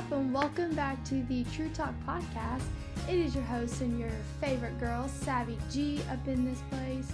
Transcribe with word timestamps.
up, 0.00 0.12
and 0.12 0.32
welcome 0.32 0.74
back 0.74 1.04
to 1.04 1.22
the 1.24 1.44
True 1.52 1.68
Talk 1.74 1.92
podcast. 2.06 2.62
It 3.06 3.18
is 3.18 3.34
your 3.34 3.44
host 3.44 3.82
and 3.82 4.00
your 4.00 4.08
favorite 4.40 4.80
girl, 4.80 5.06
Savvy 5.08 5.58
G, 5.70 6.00
up 6.10 6.26
in 6.26 6.42
this 6.42 6.62
place, 6.70 7.12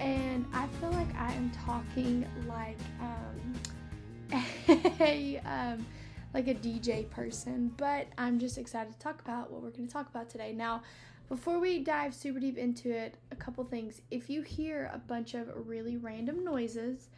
and 0.00 0.46
I 0.54 0.66
feel 0.80 0.90
like 0.92 1.14
I 1.14 1.30
am 1.34 1.50
talking 1.50 2.24
like 2.48 2.78
um, 3.02 4.40
a 5.00 5.42
um, 5.44 5.84
like 6.32 6.48
a 6.48 6.54
DJ 6.54 7.10
person, 7.10 7.70
but 7.76 8.06
I'm 8.16 8.38
just 8.38 8.56
excited 8.56 8.94
to 8.94 8.98
talk 8.98 9.20
about 9.20 9.50
what 9.50 9.60
we're 9.60 9.68
going 9.68 9.86
to 9.86 9.92
talk 9.92 10.08
about 10.08 10.30
today. 10.30 10.54
Now, 10.54 10.80
before 11.28 11.58
we 11.58 11.80
dive 11.80 12.14
super 12.14 12.40
deep 12.40 12.56
into 12.56 12.90
it, 12.90 13.16
a 13.30 13.36
couple 13.36 13.62
things. 13.64 14.00
If 14.10 14.30
you 14.30 14.40
hear 14.40 14.90
a 14.94 14.98
bunch 14.98 15.34
of 15.34 15.50
really 15.66 15.98
random 15.98 16.44
noises, 16.44 17.10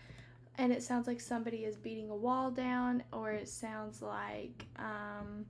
and 0.58 0.72
it 0.72 0.82
sounds 0.82 1.06
like 1.06 1.20
somebody 1.20 1.58
is 1.58 1.76
beating 1.76 2.10
a 2.10 2.16
wall 2.16 2.50
down, 2.50 3.02
or 3.12 3.32
it 3.32 3.48
sounds 3.48 4.02
like 4.02 4.66
um, 4.76 5.44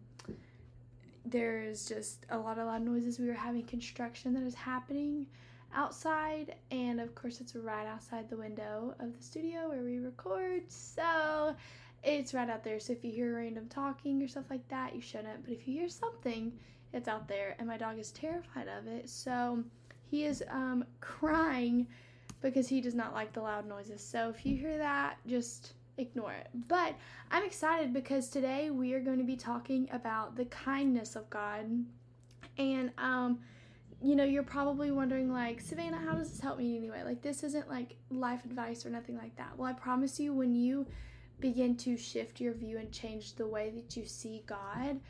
there's 1.25 1.87
just 1.87 2.27
a 2.31 2.39
lot 2.39 2.59
of 2.59 2.67
loud 2.67 2.83
noises. 2.83 3.19
We 3.19 3.29
are 3.29 3.35
having 3.35 3.65
construction 3.65 4.35
that 4.35 4.43
is 4.43 4.55
happening 4.55 5.27
outside, 5.75 6.55
and 6.71 7.01
of 7.01 7.15
course, 7.15 7.41
it's 7.41 7.55
right 7.55 7.87
outside 7.87 8.31
the 8.31 8.37
window 8.37 8.95
of 8.99 9.17
the 9.17 9.23
studio 9.23 9.69
where 9.69 9.83
we 9.83 9.99
record. 9.99 10.71
So 10.71 11.55
it's 12.03 12.33
right 12.35 12.49
out 12.49 12.65
there. 12.65 12.81
So 12.81 12.93
if 12.93 13.05
you 13.05 13.11
hear 13.11 13.37
random 13.37 13.67
talking 13.69 14.23
or 14.23 14.29
stuff 14.29 14.45
like 14.51 14.67
that, 14.69 14.95
you 14.95 15.01
shouldn't. 15.01 15.45
But 15.45 15.53
if 15.53 15.67
you 15.67 15.75
hear 15.81 15.89
something, 15.89 16.53
it's 16.93 17.09
out 17.09 17.29
there, 17.29 17.57
and 17.59 17.69
my 17.69 17.77
dog 17.77 17.99
is 17.99 18.11
terrified 18.13 18.69
of 18.69 18.87
it. 18.87 19.09
So 19.09 19.65
he 20.11 20.25
is 20.25 20.43
um, 20.51 20.85
crying 21.01 21.89
because 22.45 22.69
he 22.69 22.81
does 22.83 22.95
not 22.95 23.15
like 23.15 23.33
the 23.33 23.41
loud 23.41 23.67
noises. 23.67 24.03
So 24.03 24.29
if 24.29 24.45
you 24.45 24.57
hear 24.57 24.77
that, 24.77 25.17
just 25.27 25.73
ignore 25.97 26.33
it. 26.33 26.49
But 26.69 26.95
I'm 27.31 27.43
excited 27.43 27.93
because 27.95 28.29
today 28.29 28.71
we 28.71 28.93
are 28.93 29.01
going 29.01 29.19
to 29.19 29.25
be 29.25 29.35
talking 29.35 29.89
about 29.91 30.37
the 30.37 30.45
kindness 30.45 31.17
of 31.17 31.29
God. 31.31 31.65
And 32.59 32.93
um 32.99 33.41
you 34.03 34.15
know, 34.17 34.25
you're 34.25 34.43
probably 34.43 34.91
wondering 34.91 35.33
like, 35.33 35.63
"Savannah, 35.63 35.97
how 35.97 36.13
does 36.13 36.31
this 36.31 36.41
help 36.41 36.59
me 36.59 36.77
anyway?" 36.77 37.03
Like 37.05 37.23
this 37.23 37.43
isn't 37.43 37.71
like 37.71 37.97
life 38.11 38.45
advice 38.45 38.85
or 38.85 38.91
nothing 38.91 39.17
like 39.17 39.35
that. 39.37 39.57
Well, 39.57 39.71
I 39.71 39.73
promise 39.73 40.21
you 40.21 40.35
when 40.35 40.55
you 40.55 40.87
begin 41.41 41.75
to 41.79 41.97
shift 41.97 42.39
your 42.39 42.53
view 42.53 42.77
and 42.77 42.93
change 42.93 43.35
the 43.35 43.47
way 43.47 43.71
that 43.71 43.97
you 43.97 44.05
see 44.05 44.43
God, 44.47 45.01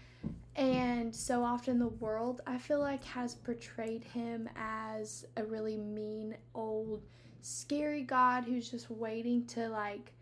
and 0.55 1.15
so 1.15 1.43
often 1.43 1.81
the 1.81 1.89
world, 1.89 2.41
I 2.47 2.59
feel 2.59 2.79
like, 2.79 3.03
has 3.05 3.35
portrayed 3.35 4.05
him 4.05 4.49
as 4.57 5.27
a 5.37 5.45
really 5.45 5.77
mean, 5.77 6.37
old, 6.55 7.03
scary 7.45 8.03
God 8.03 8.45
who's 8.45 8.71
just 8.71 8.91
waiting 8.91 9.45
to 9.49 9.69
like 9.69 10.13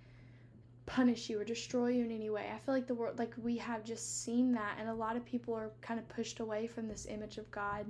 punish 0.86 1.30
you 1.30 1.40
or 1.40 1.44
destroy 1.44 1.88
you 1.88 2.04
in 2.04 2.10
any 2.10 2.30
way. 2.30 2.50
I 2.52 2.58
feel 2.58 2.74
like 2.74 2.88
the 2.88 2.94
world, 2.94 3.18
like 3.18 3.32
we 3.42 3.56
have 3.58 3.84
just 3.84 4.24
seen 4.24 4.52
that, 4.52 4.76
and 4.78 4.88
a 4.88 4.94
lot 4.94 5.16
of 5.16 5.24
people 5.24 5.54
are 5.54 5.70
kind 5.80 6.00
of 6.00 6.08
pushed 6.08 6.40
away 6.40 6.66
from 6.66 6.88
this 6.88 7.06
image 7.08 7.38
of 7.38 7.50
God. 7.50 7.86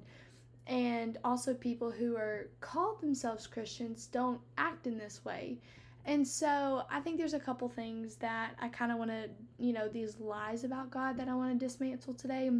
And 0.66 1.18
also, 1.24 1.54
people 1.54 1.90
who 1.90 2.16
are 2.16 2.46
called 2.60 3.00
themselves 3.00 3.48
Christians 3.48 4.06
don't 4.06 4.40
act 4.58 4.86
in 4.86 4.96
this 4.96 5.24
way. 5.24 5.58
And 6.04 6.26
so, 6.26 6.84
I 6.90 7.00
think 7.00 7.18
there's 7.18 7.34
a 7.34 7.40
couple 7.40 7.68
things 7.68 8.16
that 8.16 8.54
I 8.60 8.68
kind 8.68 8.92
of 8.92 8.98
want 8.98 9.10
to, 9.10 9.28
you 9.58 9.72
know, 9.72 9.88
these 9.88 10.20
lies 10.20 10.62
about 10.62 10.90
God 10.90 11.16
that 11.16 11.28
I 11.28 11.34
want 11.34 11.58
to 11.58 11.66
dismantle 11.66 12.14
today. 12.14 12.50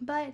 But 0.00 0.32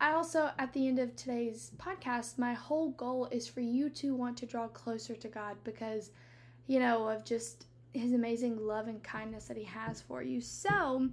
I 0.00 0.12
also, 0.12 0.50
at 0.58 0.72
the 0.72 0.88
end 0.88 0.98
of 0.98 1.14
today's 1.14 1.72
podcast, 1.76 2.38
my 2.38 2.54
whole 2.54 2.92
goal 2.92 3.28
is 3.30 3.46
for 3.46 3.60
you 3.60 3.90
to 3.90 4.14
want 4.14 4.38
to 4.38 4.46
draw 4.46 4.66
closer 4.68 5.14
to 5.14 5.28
God 5.28 5.56
because, 5.62 6.10
you 6.66 6.78
know, 6.78 7.06
of 7.06 7.22
just 7.22 7.66
his 7.92 8.14
amazing 8.14 8.56
love 8.58 8.88
and 8.88 9.02
kindness 9.02 9.44
that 9.46 9.58
he 9.58 9.64
has 9.64 10.00
for 10.00 10.22
you. 10.22 10.40
So, 10.40 11.10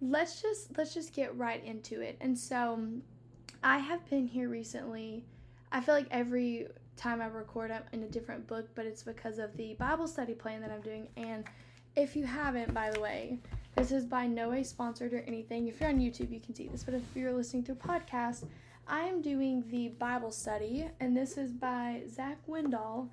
let's 0.00 0.40
just 0.40 0.76
let's 0.78 0.94
just 0.94 1.12
get 1.12 1.36
right 1.36 1.64
into 1.64 2.02
it. 2.02 2.16
And 2.20 2.38
so, 2.38 2.78
I 3.64 3.78
have 3.78 4.08
been 4.08 4.28
here 4.28 4.48
recently. 4.48 5.24
I 5.72 5.80
feel 5.80 5.96
like 5.96 6.08
every 6.12 6.68
time 6.96 7.20
I 7.20 7.26
record 7.26 7.72
I'm 7.72 7.82
in 7.92 8.04
a 8.04 8.08
different 8.08 8.46
book, 8.46 8.68
but 8.76 8.86
it's 8.86 9.02
because 9.02 9.40
of 9.40 9.56
the 9.56 9.74
Bible 9.74 10.06
study 10.06 10.34
plan 10.34 10.60
that 10.60 10.70
I'm 10.70 10.82
doing. 10.82 11.08
And 11.16 11.44
if 11.96 12.14
you 12.14 12.24
haven't, 12.24 12.72
by 12.72 12.90
the 12.90 13.00
way, 13.00 13.38
this 13.76 13.92
is 13.92 14.04
by 14.04 14.26
no 14.26 14.50
way 14.50 14.62
sponsored 14.62 15.12
or 15.12 15.24
anything. 15.26 15.68
If 15.68 15.80
you're 15.80 15.90
on 15.90 15.98
YouTube, 15.98 16.30
you 16.32 16.40
can 16.40 16.54
see 16.54 16.68
this, 16.68 16.84
but 16.84 16.94
if 16.94 17.02
you're 17.14 17.32
listening 17.32 17.64
to 17.64 17.72
a 17.72 17.76
podcast, 17.76 18.44
I 18.86 19.00
am 19.00 19.22
doing 19.22 19.64
the 19.68 19.88
Bible 19.88 20.30
study, 20.30 20.88
and 21.00 21.16
this 21.16 21.36
is 21.36 21.52
by 21.52 22.02
Zach 22.08 22.38
Windahl, 22.46 23.08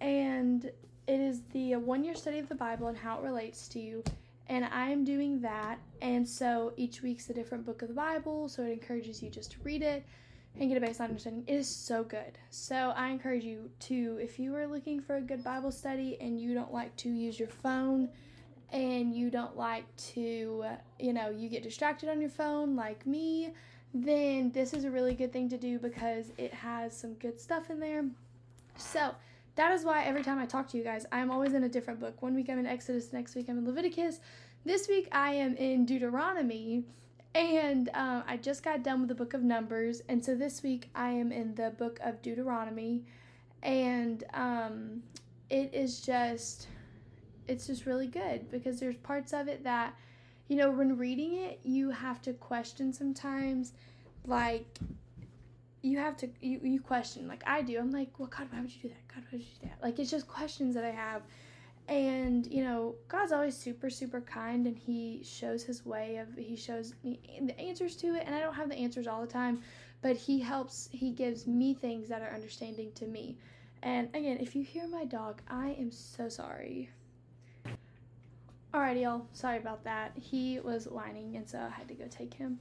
and 0.00 0.64
it 0.64 1.20
is 1.20 1.42
the 1.52 1.76
one 1.76 2.04
year 2.04 2.14
study 2.14 2.38
of 2.38 2.48
the 2.48 2.54
Bible 2.54 2.88
and 2.88 2.96
how 2.96 3.18
it 3.18 3.22
relates 3.22 3.68
to 3.68 3.80
you. 3.80 4.02
And 4.48 4.64
I 4.64 4.88
am 4.90 5.04
doing 5.04 5.40
that, 5.40 5.78
and 6.02 6.28
so 6.28 6.72
each 6.76 7.02
week's 7.02 7.30
a 7.30 7.34
different 7.34 7.64
book 7.64 7.82
of 7.82 7.88
the 7.88 7.94
Bible, 7.94 8.48
so 8.48 8.62
it 8.62 8.72
encourages 8.72 9.22
you 9.22 9.30
just 9.30 9.52
to 9.52 9.58
read 9.62 9.82
it 9.82 10.04
and 10.60 10.70
get 10.70 10.82
a 10.82 10.86
baseline 10.86 11.08
understanding. 11.08 11.44
It 11.46 11.54
is 11.54 11.68
so 11.68 12.04
good. 12.04 12.38
So 12.50 12.92
I 12.94 13.08
encourage 13.08 13.44
you 13.44 13.70
to, 13.80 14.18
if 14.20 14.38
you 14.38 14.54
are 14.54 14.66
looking 14.66 15.00
for 15.00 15.16
a 15.16 15.20
good 15.20 15.42
Bible 15.42 15.72
study 15.72 16.18
and 16.20 16.38
you 16.38 16.54
don't 16.54 16.72
like 16.72 16.94
to 16.96 17.08
use 17.08 17.38
your 17.38 17.48
phone, 17.48 18.08
and 18.74 19.14
you 19.14 19.30
don't 19.30 19.56
like 19.56 19.84
to, 19.96 20.64
you 20.98 21.12
know, 21.12 21.30
you 21.30 21.48
get 21.48 21.62
distracted 21.62 22.08
on 22.08 22.20
your 22.20 22.28
phone 22.28 22.74
like 22.74 23.06
me, 23.06 23.52
then 23.94 24.50
this 24.50 24.74
is 24.74 24.84
a 24.84 24.90
really 24.90 25.14
good 25.14 25.32
thing 25.32 25.48
to 25.48 25.56
do 25.56 25.78
because 25.78 26.32
it 26.36 26.52
has 26.52 26.94
some 26.94 27.14
good 27.14 27.40
stuff 27.40 27.70
in 27.70 27.78
there. 27.78 28.04
So, 28.76 29.14
that 29.54 29.70
is 29.70 29.84
why 29.84 30.02
every 30.02 30.24
time 30.24 30.40
I 30.40 30.46
talk 30.46 30.66
to 30.70 30.76
you 30.76 30.82
guys, 30.82 31.06
I'm 31.12 31.30
always 31.30 31.54
in 31.54 31.62
a 31.62 31.68
different 31.68 32.00
book. 32.00 32.20
One 32.20 32.34
week 32.34 32.50
I'm 32.50 32.58
in 32.58 32.66
Exodus, 32.66 33.12
next 33.12 33.36
week 33.36 33.46
I'm 33.48 33.58
in 33.58 33.64
Leviticus. 33.64 34.18
This 34.64 34.88
week 34.88 35.06
I 35.12 35.34
am 35.34 35.54
in 35.54 35.86
Deuteronomy, 35.86 36.82
and 37.36 37.88
um, 37.94 38.24
I 38.26 38.36
just 38.38 38.64
got 38.64 38.82
done 38.82 38.98
with 38.98 39.08
the 39.08 39.14
book 39.14 39.34
of 39.34 39.44
Numbers. 39.44 40.02
And 40.08 40.24
so 40.24 40.34
this 40.34 40.64
week 40.64 40.90
I 40.96 41.10
am 41.10 41.30
in 41.30 41.54
the 41.54 41.70
book 41.70 42.00
of 42.02 42.20
Deuteronomy, 42.22 43.04
and 43.62 44.24
um, 44.34 45.04
it 45.48 45.72
is 45.72 46.00
just 46.00 46.66
it's 47.48 47.66
just 47.66 47.86
really 47.86 48.06
good 48.06 48.50
because 48.50 48.80
there's 48.80 48.96
parts 48.96 49.32
of 49.32 49.48
it 49.48 49.64
that 49.64 49.94
you 50.48 50.56
know 50.56 50.70
when 50.70 50.96
reading 50.96 51.34
it 51.34 51.60
you 51.62 51.90
have 51.90 52.20
to 52.22 52.32
question 52.32 52.92
sometimes 52.92 53.72
like 54.26 54.78
you 55.82 55.98
have 55.98 56.16
to 56.16 56.28
you, 56.40 56.60
you 56.62 56.80
question 56.80 57.28
like 57.28 57.42
i 57.46 57.60
do. 57.62 57.78
I'm 57.78 57.90
like 57.90 58.18
well 58.18 58.28
god 58.28 58.48
why 58.50 58.60
would 58.60 58.74
you 58.74 58.82
do 58.82 58.88
that? 58.88 59.08
God 59.08 59.24
why 59.24 59.38
would 59.38 59.40
you 59.40 59.46
do 59.60 59.68
that? 59.68 59.82
Like 59.82 59.98
it's 59.98 60.10
just 60.10 60.26
questions 60.26 60.74
that 60.74 60.84
i 60.84 60.90
have. 60.90 61.22
And 61.86 62.46
you 62.46 62.64
know 62.64 62.94
god's 63.08 63.32
always 63.32 63.56
super 63.56 63.90
super 63.90 64.22
kind 64.22 64.66
and 64.66 64.76
he 64.76 65.22
shows 65.22 65.62
his 65.62 65.84
way 65.84 66.16
of 66.16 66.28
he 66.36 66.56
shows 66.56 66.94
me 67.04 67.20
the 67.42 67.58
answers 67.60 67.96
to 67.96 68.14
it. 68.14 68.24
And 68.26 68.34
i 68.34 68.40
don't 68.40 68.54
have 68.54 68.68
the 68.70 68.76
answers 68.76 69.06
all 69.06 69.20
the 69.20 69.26
time 69.26 69.60
but 70.02 70.16
he 70.16 70.40
helps 70.40 70.88
he 70.92 71.10
gives 71.12 71.46
me 71.46 71.74
things 71.74 72.08
that 72.08 72.22
are 72.22 72.34
understanding 72.34 72.90
to 72.94 73.06
me. 73.06 73.36
And 73.82 74.08
again 74.14 74.38
if 74.38 74.56
you 74.56 74.62
hear 74.62 74.88
my 74.88 75.04
dog 75.04 75.42
i 75.48 75.76
am 75.78 75.90
so 75.90 76.28
sorry 76.30 76.90
Alrighty, 78.74 79.02
y'all. 79.02 79.24
Sorry 79.32 79.58
about 79.58 79.84
that. 79.84 80.10
He 80.16 80.58
was 80.58 80.88
whining, 80.88 81.36
and 81.36 81.48
so 81.48 81.60
I 81.60 81.68
had 81.68 81.86
to 81.86 81.94
go 81.94 82.06
take 82.10 82.34
him 82.34 82.58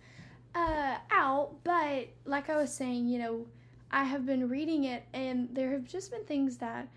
uh, 0.53 0.97
out. 1.09 1.55
But 1.63 2.09
like 2.25 2.51
I 2.51 2.55
was 2.55 2.71
saying, 2.71 3.07
you 3.07 3.17
know, 3.17 3.47
I 3.89 4.03
have 4.03 4.23
been 4.23 4.47
reading 4.47 4.83
it, 4.83 5.05
and 5.15 5.49
there 5.55 5.71
have 5.71 5.87
just 5.87 6.11
been 6.11 6.23
things 6.23 6.57
that 6.57 6.87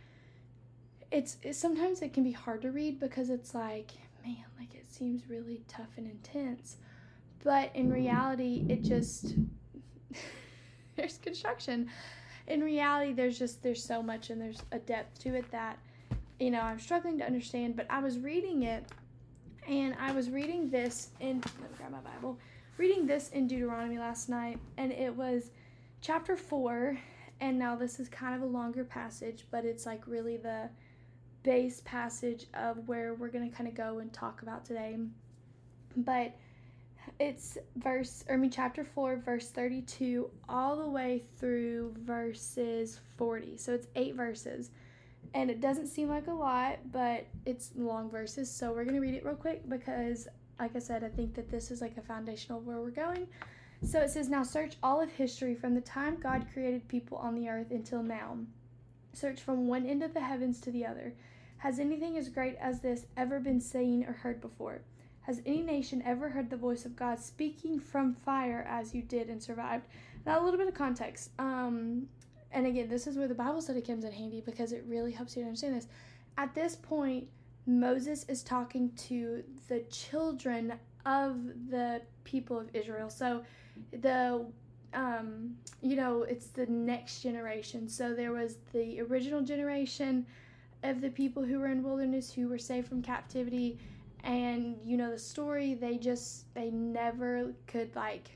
it's, 1.11 1.39
it's 1.43 1.57
sometimes 1.57 2.03
it 2.03 2.13
can 2.13 2.25
be 2.25 2.33
hard 2.33 2.61
to 2.61 2.71
read 2.71 3.01
because 3.01 3.31
it's 3.31 3.55
like, 3.55 3.93
man, 4.23 4.45
like 4.59 4.75
it 4.75 4.93
seems 4.93 5.31
really 5.31 5.63
tough 5.67 5.89
and 5.97 6.07
intense. 6.07 6.77
But 7.43 7.71
in 7.75 7.91
reality, 7.91 8.67
it 8.69 8.83
just 8.83 9.35
there's 10.97 11.17
construction. 11.17 11.89
In 12.49 12.63
reality, 12.63 13.15
there's 13.15 13.39
just 13.39 13.63
there's 13.63 13.83
so 13.83 14.03
much 14.03 14.29
and 14.29 14.39
there's 14.39 14.63
a 14.73 14.79
depth 14.79 15.21
to 15.21 15.35
it 15.35 15.51
that 15.53 15.79
you 16.39 16.51
know 16.51 16.61
I'm 16.61 16.79
struggling 16.79 17.17
to 17.17 17.25
understand. 17.25 17.77
But 17.77 17.87
I 17.89 18.01
was 18.01 18.19
reading 18.19 18.65
it 18.65 18.85
and 19.69 19.97
I 20.01 20.13
was 20.13 20.31
reading 20.31 20.71
this 20.71 21.09
in 21.21 21.41
let 21.61 21.71
me 21.71 21.77
grab 21.77 21.91
my 21.91 21.99
Bible. 21.99 22.39
Reading 22.79 23.07
this 23.07 23.31
in 23.31 23.47
Deuteronomy 23.47 23.99
last 23.99 24.29
night, 24.29 24.59
and 24.77 24.93
it 24.93 25.15
was 25.15 25.51
chapter 26.01 26.37
four. 26.37 26.99
And 27.41 27.59
now 27.59 27.77
this 27.77 28.01
is 28.01 28.09
kind 28.09 28.35
of 28.35 28.43
a 28.43 28.47
longer 28.47 28.85
passage, 28.85 29.45
but 29.51 29.65
it's 29.65 29.85
like 29.85 30.07
really 30.07 30.37
the 30.37 30.71
base 31.43 31.83
passage 31.85 32.47
of 32.55 32.89
where 32.89 33.15
we're 33.15 33.29
gonna 33.29 33.51
kind 33.51 33.69
of 33.69 33.75
go 33.75 33.99
and 33.99 34.13
talk 34.13 34.43
about 34.43 34.65
today. 34.65 34.97
But 35.97 36.35
it's 37.19 37.59
verse, 37.77 38.25
or 38.29 38.35
I 38.35 38.39
mean, 38.39 38.51
chapter 38.51 38.85
4, 38.85 39.17
verse 39.17 39.51
32, 39.51 40.31
all 40.49 40.77
the 40.77 40.89
way 40.89 41.25
through 41.39 41.95
verses 41.99 43.01
40. 43.17 43.57
So 43.57 43.73
it's 43.75 43.87
eight 43.97 44.15
verses 44.15 44.71
and 45.35 45.51
it 45.51 45.61
doesn't 45.61 45.89
seem 45.89 46.09
like 46.09 46.27
a 46.27 46.33
lot, 46.33 46.79
but 46.93 47.27
it's 47.45 47.71
long 47.77 48.11
verses. 48.11 48.51
So 48.51 48.73
we're 48.73 48.85
to 48.85 49.01
read 49.01 49.15
it 49.15 49.25
real 49.25 49.35
quick 49.35 49.69
because, 49.69 50.29
like 50.59 50.75
I 50.77 50.79
said, 50.79 51.05
I 51.05 51.09
think 51.09 51.35
that 51.35 51.51
this 51.51 51.71
is 51.71 51.81
like 51.81 51.97
a 51.97 52.03
foundational 52.03 52.61
where 52.61 52.79
we're 52.79 52.91
going. 52.91 53.27
So 53.83 54.01
it 54.01 54.11
says, 54.11 54.29
Now 54.29 54.43
search 54.43 54.77
all 54.83 55.01
of 55.01 55.11
history 55.11 55.55
from 55.55 55.75
the 55.75 55.81
time 55.81 56.19
God 56.21 56.47
created 56.53 56.89
people 56.89 57.19
on 57.19 57.35
the 57.35 57.49
earth 57.49 57.71
until 57.71 58.03
now. 58.03 58.39
Search 59.13 59.41
from 59.41 59.69
one 59.69 59.87
end 59.87 60.03
of 60.03 60.15
the 60.15 60.21
heavens 60.21 60.61
to 60.63 60.71
the 60.71 60.87
other. 60.87 61.15
Has 61.59 61.79
anything 61.79 62.17
as 62.19 62.29
great 62.29 62.57
as 62.57 62.81
this 62.81 63.07
ever 63.17 63.41
been 63.41 63.61
seen 63.61 64.05
or 64.05 64.13
heard 64.13 64.41
before? 64.41 64.83
Has 65.23 65.43
any 65.45 65.63
nation 65.63 66.03
ever 66.05 66.29
heard 66.29 66.51
the 66.51 66.57
voice 66.57 66.85
of 66.85 66.95
God 66.95 67.19
speaking 67.19 67.81
from 67.81 68.15
fire 68.15 68.65
as 68.69 68.95
you 68.95 69.03
did 69.03 69.29
and 69.29 69.43
survived? 69.43 69.87
Now, 70.25 70.41
a 70.41 70.45
little 70.45 70.59
bit 70.59 70.69
of 70.69 70.75
context. 70.75 71.31
Um, 71.39 72.09
and 72.53 72.67
again, 72.67 72.89
this 72.89 73.07
is 73.07 73.17
where 73.17 73.29
the 73.29 73.35
Bible 73.35 73.61
study 73.61 73.81
comes 73.81 74.05
in 74.05 74.13
handy 74.13 74.41
because 74.41 74.73
it 74.73 74.85
really 74.87 75.13
helps 75.13 75.37
you 75.37 75.43
to 75.43 75.49
understand 75.49 75.75
this. 75.75 75.89
At 76.39 76.55
this 76.55 76.77
point, 76.77 77.27
Moses 77.67 78.25
is 78.29 78.43
talking 78.43 78.93
to 79.09 79.43
the 79.69 79.81
children 79.91 80.75
of 81.05 81.37
the 81.71 82.03
people 82.25 82.59
of 82.59 82.69
Israel. 82.75 83.11
So 83.11 83.43
the 83.93 84.47
um, 84.95 85.57
you 85.83 85.97
know, 85.97 86.23
it's 86.23 86.47
the 86.47 86.67
next 86.67 87.21
generation. 87.21 87.89
So 87.89 88.15
there 88.15 88.33
was 88.33 88.57
the 88.73 89.01
original 89.03 89.43
generation 89.43 90.25
of 90.83 91.01
the 91.01 91.11
people 91.11 91.43
who 91.43 91.59
were 91.59 91.67
in 91.67 91.83
wilderness 91.83 92.33
who 92.33 92.49
were 92.49 92.59
saved 92.59 92.89
from 92.89 93.03
captivity 93.03 93.79
and 94.25 94.77
you 94.85 94.97
know 94.97 95.11
the 95.11 95.19
story 95.19 95.75
they 95.75 95.97
just 95.97 96.53
they 96.55 96.71
never 96.71 97.53
could 97.67 97.95
like 97.95 98.31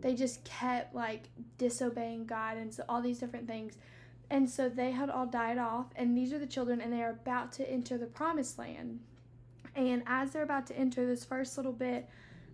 they 0.00 0.14
just 0.14 0.44
kept 0.44 0.94
like 0.94 1.28
disobeying 1.58 2.26
God 2.26 2.56
and 2.56 2.72
so 2.72 2.84
all 2.88 3.02
these 3.02 3.18
different 3.18 3.46
things. 3.46 3.78
And 4.30 4.48
so 4.48 4.68
they 4.68 4.90
had 4.90 5.10
all 5.10 5.26
died 5.26 5.58
off, 5.58 5.86
and 5.96 6.16
these 6.16 6.32
are 6.32 6.38
the 6.38 6.46
children, 6.46 6.80
and 6.80 6.92
they 6.92 7.02
are 7.02 7.10
about 7.10 7.52
to 7.52 7.70
enter 7.70 7.98
the 7.98 8.06
promised 8.06 8.58
land. 8.58 9.00
And 9.76 10.02
as 10.06 10.30
they're 10.30 10.42
about 10.42 10.66
to 10.68 10.78
enter 10.78 11.06
this 11.06 11.24
first 11.24 11.56
little 11.56 11.72
bit, 11.72 12.08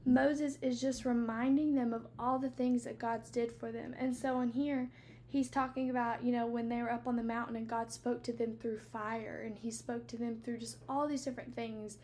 Moses 0.05 0.59
is 0.63 0.81
just 0.81 1.05
reminding 1.05 1.75
them 1.75 1.93
of 1.93 2.07
all 2.19 2.39
the 2.39 2.51
things 2.51 2.85
that 2.85 2.99
God's 2.99 3.31
did 3.31 3.53
for 3.53 3.71
them. 3.71 3.95
And 3.99 4.17
so 4.17 4.41
in 4.41 4.49
here, 4.49 4.91
he's 5.29 5.49
talking 5.49 5.91
about, 5.91 6.25
you 6.25 6.33
know, 6.33 6.47
when 6.47 6.69
they 6.69 6.83
were 6.83 6.91
up 6.91 7.07
on 7.07 7.17
the 7.17 7.23
mountain 7.23 7.57
and 7.57 7.69
God 7.69 7.93
spoke 7.93 8.23
to 8.25 8.33
them 8.33 8.57
through 8.61 8.79
fire 8.79 9.43
and 9.45 9.57
he 9.57 9.71
spoke 9.71 10.07
to 10.09 10.17
them 10.17 10.41
through 10.43 10.59
just 10.59 10.79
all 10.89 11.07
these 11.07 11.25
different 11.25 11.55
things. 11.55 11.99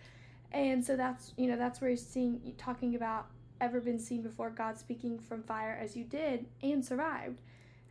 And 0.53 0.85
so 0.85 0.97
that's, 0.97 1.33
you 1.37 1.49
know, 1.49 1.57
that's 1.57 1.81
where 1.81 1.91
he's 1.91 2.07
seeing 2.07 2.55
talking 2.59 2.95
about 2.95 3.27
ever 3.61 3.81
been 3.81 3.99
seen 3.99 4.23
before 4.23 4.51
God 4.51 4.79
speaking 4.79 5.19
from 5.19 5.43
fire 5.43 5.79
as 5.81 5.97
you 5.97 6.05
did 6.05 6.47
and 6.63 6.85
survived. 6.85 7.41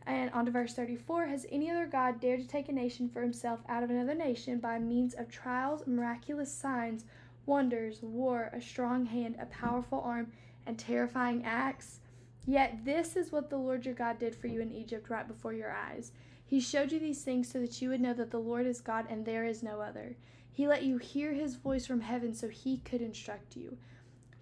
And 0.06 0.30
on 0.30 0.46
to 0.46 0.52
verse 0.52 0.74
34 0.74 1.26
Has 1.26 1.46
any 1.50 1.70
other 1.70 1.86
God 1.86 2.20
dared 2.20 2.40
to 2.40 2.46
take 2.46 2.68
a 2.68 2.72
nation 2.72 3.08
for 3.08 3.22
himself 3.22 3.60
out 3.68 3.82
of 3.82 3.90
another 3.90 4.14
nation 4.14 4.58
by 4.58 4.78
means 4.78 5.14
of 5.14 5.28
trials, 5.28 5.86
miraculous 5.86 6.52
signs, 6.52 7.04
wonders, 7.44 8.02
war, 8.02 8.50
a 8.52 8.60
strong 8.60 9.06
hand, 9.06 9.36
a 9.40 9.46
powerful 9.46 10.00
arm, 10.00 10.32
and 10.66 10.78
terrifying 10.78 11.44
acts? 11.44 12.00
Yet 12.46 12.84
this 12.84 13.16
is 13.16 13.32
what 13.32 13.50
the 13.50 13.58
Lord 13.58 13.84
your 13.84 13.94
God 13.94 14.20
did 14.20 14.36
for 14.36 14.46
you 14.46 14.60
in 14.60 14.70
Egypt 14.70 15.10
right 15.10 15.26
before 15.26 15.52
your 15.52 15.72
eyes. 15.72 16.12
He 16.44 16.60
showed 16.60 16.92
you 16.92 17.00
these 17.00 17.22
things 17.22 17.50
so 17.50 17.60
that 17.60 17.82
you 17.82 17.88
would 17.88 18.00
know 18.00 18.14
that 18.14 18.30
the 18.30 18.38
Lord 18.38 18.66
is 18.66 18.80
God 18.80 19.06
and 19.10 19.24
there 19.24 19.44
is 19.44 19.64
no 19.64 19.80
other. 19.80 20.16
He 20.52 20.68
let 20.68 20.84
you 20.84 20.98
hear 20.98 21.32
his 21.32 21.56
voice 21.56 21.84
from 21.84 22.00
heaven 22.00 22.32
so 22.32 22.48
he 22.48 22.78
could 22.78 23.02
instruct 23.02 23.56
you. 23.56 23.76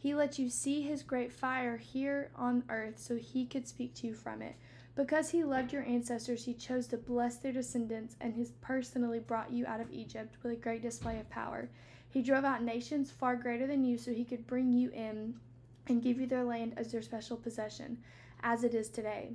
He 0.05 0.15
let 0.15 0.39
you 0.39 0.51
see 0.51 0.83
his 0.83 1.03
great 1.03 1.33
fire 1.33 1.79
here 1.79 2.31
on 2.37 2.65
earth 2.69 2.99
so 2.99 3.17
he 3.17 3.47
could 3.47 3.67
speak 3.67 3.95
to 3.95 4.09
you 4.09 4.13
from 4.13 4.43
it. 4.43 4.55
Because 4.95 5.31
he 5.31 5.45
loved 5.45 5.73
your 5.73 5.83
ancestors, 5.83 6.45
he 6.45 6.53
chose 6.53 6.87
to 6.89 6.99
bless 6.99 7.39
their 7.39 7.55
descendants 7.55 8.15
and 8.21 8.35
has 8.35 8.51
personally 8.61 9.19
brought 9.19 9.51
you 9.51 9.65
out 9.65 9.81
of 9.81 9.91
Egypt 9.91 10.37
with 10.43 10.53
a 10.53 10.57
great 10.57 10.83
display 10.83 11.19
of 11.19 11.31
power. 11.31 11.71
He 12.11 12.21
drove 12.21 12.45
out 12.45 12.63
nations 12.63 13.11
far 13.11 13.35
greater 13.35 13.67
than 13.67 13.83
you 13.83 13.97
so 13.97 14.13
he 14.13 14.27
could 14.27 14.47
bring 14.47 14.75
you 14.75 14.91
in 14.91 15.37
and 15.87 16.03
give 16.03 16.21
you 16.21 16.27
their 16.27 16.45
land 16.45 16.75
as 16.77 16.93
their 16.93 17.01
special 17.01 17.39
possession, 17.39 17.97
as 18.43 18.63
it 18.63 18.75
is 18.75 18.91
today. 18.91 19.31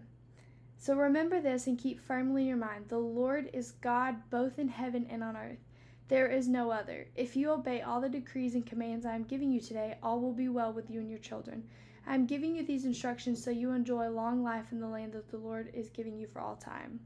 So 0.77 0.95
remember 0.95 1.41
this 1.41 1.65
and 1.65 1.79
keep 1.79 1.99
firmly 1.99 2.43
in 2.43 2.47
your 2.47 2.57
mind 2.57 2.89
the 2.89 2.99
Lord 2.99 3.49
is 3.53 3.71
God 3.71 4.17
both 4.29 4.59
in 4.59 4.67
heaven 4.67 5.07
and 5.09 5.23
on 5.23 5.35
earth. 5.35 5.68
There 6.09 6.27
is 6.27 6.47
no 6.47 6.71
other. 6.71 7.07
If 7.15 7.35
you 7.35 7.51
obey 7.51 7.81
all 7.81 8.01
the 8.01 8.09
decrees 8.09 8.55
and 8.55 8.65
commands 8.65 9.05
I 9.05 9.15
am 9.15 9.23
giving 9.23 9.51
you 9.51 9.61
today, 9.61 9.97
all 10.03 10.19
will 10.19 10.33
be 10.33 10.49
well 10.49 10.73
with 10.73 10.89
you 10.89 10.99
and 10.99 11.09
your 11.09 11.19
children. 11.19 11.63
I 12.05 12.15
am 12.15 12.25
giving 12.25 12.55
you 12.55 12.65
these 12.65 12.85
instructions 12.85 13.43
so 13.43 13.51
you 13.51 13.71
enjoy 13.71 14.09
long 14.09 14.43
life 14.43 14.71
in 14.71 14.79
the 14.79 14.87
land 14.87 15.13
that 15.13 15.29
the 15.29 15.37
Lord 15.37 15.69
is 15.73 15.89
giving 15.89 16.17
you 16.17 16.27
for 16.27 16.41
all 16.41 16.55
time. 16.55 16.99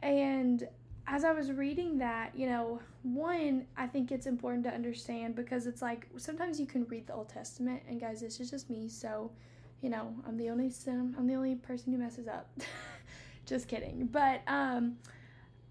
And 0.00 0.68
as 1.06 1.24
I 1.24 1.32
was 1.32 1.50
reading 1.50 1.98
that, 1.98 2.36
you 2.36 2.46
know, 2.46 2.80
one, 3.02 3.66
I 3.76 3.86
think 3.86 4.12
it's 4.12 4.26
important 4.26 4.64
to 4.64 4.70
understand 4.70 5.34
because 5.34 5.66
it's 5.66 5.82
like 5.82 6.06
sometimes 6.18 6.60
you 6.60 6.66
can 6.66 6.84
read 6.84 7.06
the 7.06 7.14
Old 7.14 7.30
Testament, 7.30 7.82
and 7.88 8.00
guys, 8.00 8.20
this 8.20 8.38
is 8.40 8.50
just 8.50 8.70
me, 8.70 8.88
so 8.88 9.30
you 9.80 9.90
know, 9.90 10.14
I'm 10.26 10.36
the 10.36 10.48
only 10.48 10.70
I'm 10.86 11.26
the 11.26 11.34
only 11.34 11.56
person 11.56 11.92
who 11.92 11.98
messes 11.98 12.28
up. 12.28 12.48
just 13.46 13.68
kidding. 13.68 14.08
But 14.10 14.42
um 14.46 14.96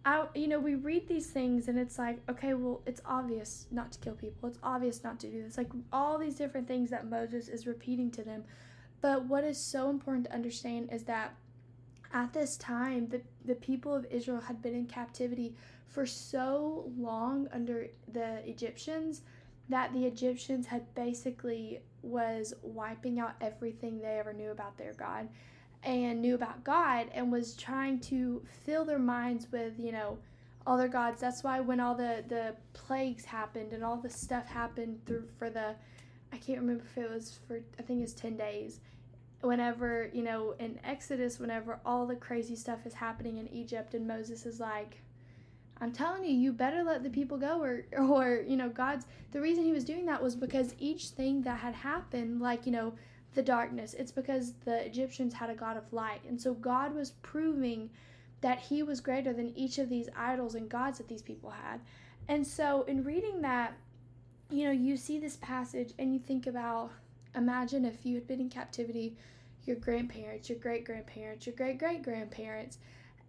I, 0.04 0.26
you 0.34 0.48
know, 0.48 0.60
we 0.60 0.76
read 0.76 1.08
these 1.08 1.28
things 1.28 1.68
and 1.68 1.78
it's 1.78 2.00
like, 2.00 2.20
okay, 2.30 2.54
well, 2.56 2.82
it's 2.86 3.02
obvious 3.06 3.68
not 3.70 3.92
to 3.92 4.00
kill 4.00 4.16
people. 4.16 4.50
It's 4.50 4.58
obvious 4.64 5.04
not 5.04 5.20
to 5.20 5.28
do 5.30 5.44
this. 5.44 5.58
Like 5.58 5.70
all 5.94 6.18
these 6.18 6.36
different 6.36 6.68
things 6.68 6.90
that 6.90 7.08
Moses 7.08 7.48
is 7.48 7.68
repeating 7.68 8.10
to 8.12 8.24
them. 8.24 8.44
But 9.02 9.26
what 9.26 9.44
is 9.44 9.60
so 9.60 9.90
important 9.90 10.26
to 10.26 10.34
understand 10.34 10.90
is 10.92 11.04
that 11.04 11.36
at 12.14 12.34
this 12.34 12.58
time, 12.58 13.10
the, 13.10 13.22
the 13.46 13.56
people 13.56 13.94
of 13.96 14.06
Israel 14.10 14.42
had 14.42 14.62
been 14.62 14.74
in 14.74 14.86
captivity 14.86 15.56
for 15.88 16.06
so 16.06 16.92
long 16.98 17.48
under 17.54 17.88
the 18.12 18.48
Egyptians 18.50 19.22
that 19.70 19.94
the 19.94 20.06
Egyptians 20.06 20.66
had 20.66 20.94
basically 20.96 21.80
was 22.02 22.54
wiping 22.64 23.20
out 23.20 23.36
everything 23.40 24.00
they 24.00 24.18
ever 24.20 24.34
knew 24.34 24.52
about 24.52 24.78
their 24.78 24.94
God 24.94 25.30
and 25.84 26.22
knew 26.22 26.36
about 26.36 26.64
God 26.64 27.08
and 27.14 27.32
was 27.32 27.56
trying 27.56 28.00
to 28.02 28.44
fill 28.66 28.86
their 28.86 29.00
minds 29.00 29.52
with, 29.52 29.80
you 29.80 29.92
know, 29.92 30.18
other 30.68 30.88
gods. 30.88 31.20
That's 31.20 31.44
why 31.44 31.60
when 31.60 31.80
all 31.80 31.96
the 31.96 32.24
the 32.28 32.56
plagues 32.74 33.26
happened 33.26 33.74
and 33.74 33.84
all 33.84 33.98
the 33.98 34.10
stuff 34.10 34.48
happened 34.48 35.06
through 35.06 35.28
for 35.40 35.50
the 35.50 35.76
I 36.32 36.38
can't 36.38 36.60
remember 36.60 36.84
if 36.86 36.98
it 36.98 37.10
was 37.10 37.40
for 37.48 37.62
I 37.80 37.82
think 37.82 38.04
it's 38.04 38.14
10 38.14 38.38
days. 38.38 38.80
Whenever, 39.42 40.12
you 40.14 40.22
know, 40.22 40.54
in 40.60 40.80
Exodus 40.84 41.40
whenever 41.40 41.80
all 41.84 42.06
the 42.06 42.16
crazy 42.16 42.56
stuff 42.56 42.86
is 42.86 42.94
happening 42.94 43.38
in 43.38 43.48
Egypt 43.48 43.96
and 43.96 44.08
Moses 44.08 44.46
is 44.46 44.60
like 44.60 45.02
I'm 45.82 45.92
telling 45.92 46.24
you, 46.24 46.32
you 46.32 46.54
better 46.54 46.84
let 46.84 47.02
the 47.02 47.10
people 47.10 47.40
go, 47.40 47.60
or, 47.60 47.84
or 47.98 48.44
you 48.48 48.56
know, 48.56 48.70
God's. 48.70 49.08
The 49.32 49.42
reason 49.42 49.64
he 49.64 49.72
was 49.72 49.84
doing 49.84 50.06
that 50.06 50.22
was 50.22 50.36
because 50.36 50.76
each 50.78 51.08
thing 51.08 51.42
that 51.42 51.60
had 51.60 51.74
happened, 51.74 52.40
like 52.40 52.68
you 52.68 52.72
know, 52.72 52.94
the 53.34 53.42
darkness. 53.42 53.94
It's 53.94 54.12
because 54.12 54.54
the 54.66 54.86
Egyptians 54.86 55.34
had 55.34 55.50
a 55.50 55.56
God 55.56 55.78
of 55.78 55.92
light. 55.94 56.22
And 56.28 56.40
so 56.40 56.54
God 56.54 56.94
was 56.94 57.12
proving 57.22 57.90
that 58.42 58.60
he 58.60 58.84
was 58.84 59.00
greater 59.00 59.34
than 59.34 59.56
each 59.58 59.78
of 59.78 59.90
these 59.90 60.10
idols 60.16 60.56
and 60.56 60.70
gods 60.70 60.98
that 60.98 61.08
these 61.08 61.22
people 61.22 61.52
had. 61.52 61.80
And 62.28 62.46
so 62.46 62.84
in 62.84 63.04
reading 63.04 63.42
that, 63.42 63.74
you 64.50 64.66
know, 64.66 64.72
you 64.72 64.98
see 64.98 65.20
this 65.20 65.38
passage 65.38 65.94
and 65.98 66.14
you 66.14 66.20
think 66.20 66.48
about 66.48 66.92
imagine 67.36 67.86
if 67.86 68.06
you 68.06 68.16
had 68.16 68.28
been 68.28 68.42
in 68.42 68.50
captivity, 68.50 69.16
your 69.66 69.78
grandparents, 69.78 70.50
your 70.50 70.58
great 70.60 70.84
grandparents, 70.84 71.46
your 71.46 71.56
great 71.56 71.78
great 71.78 72.04
grandparents, 72.04 72.78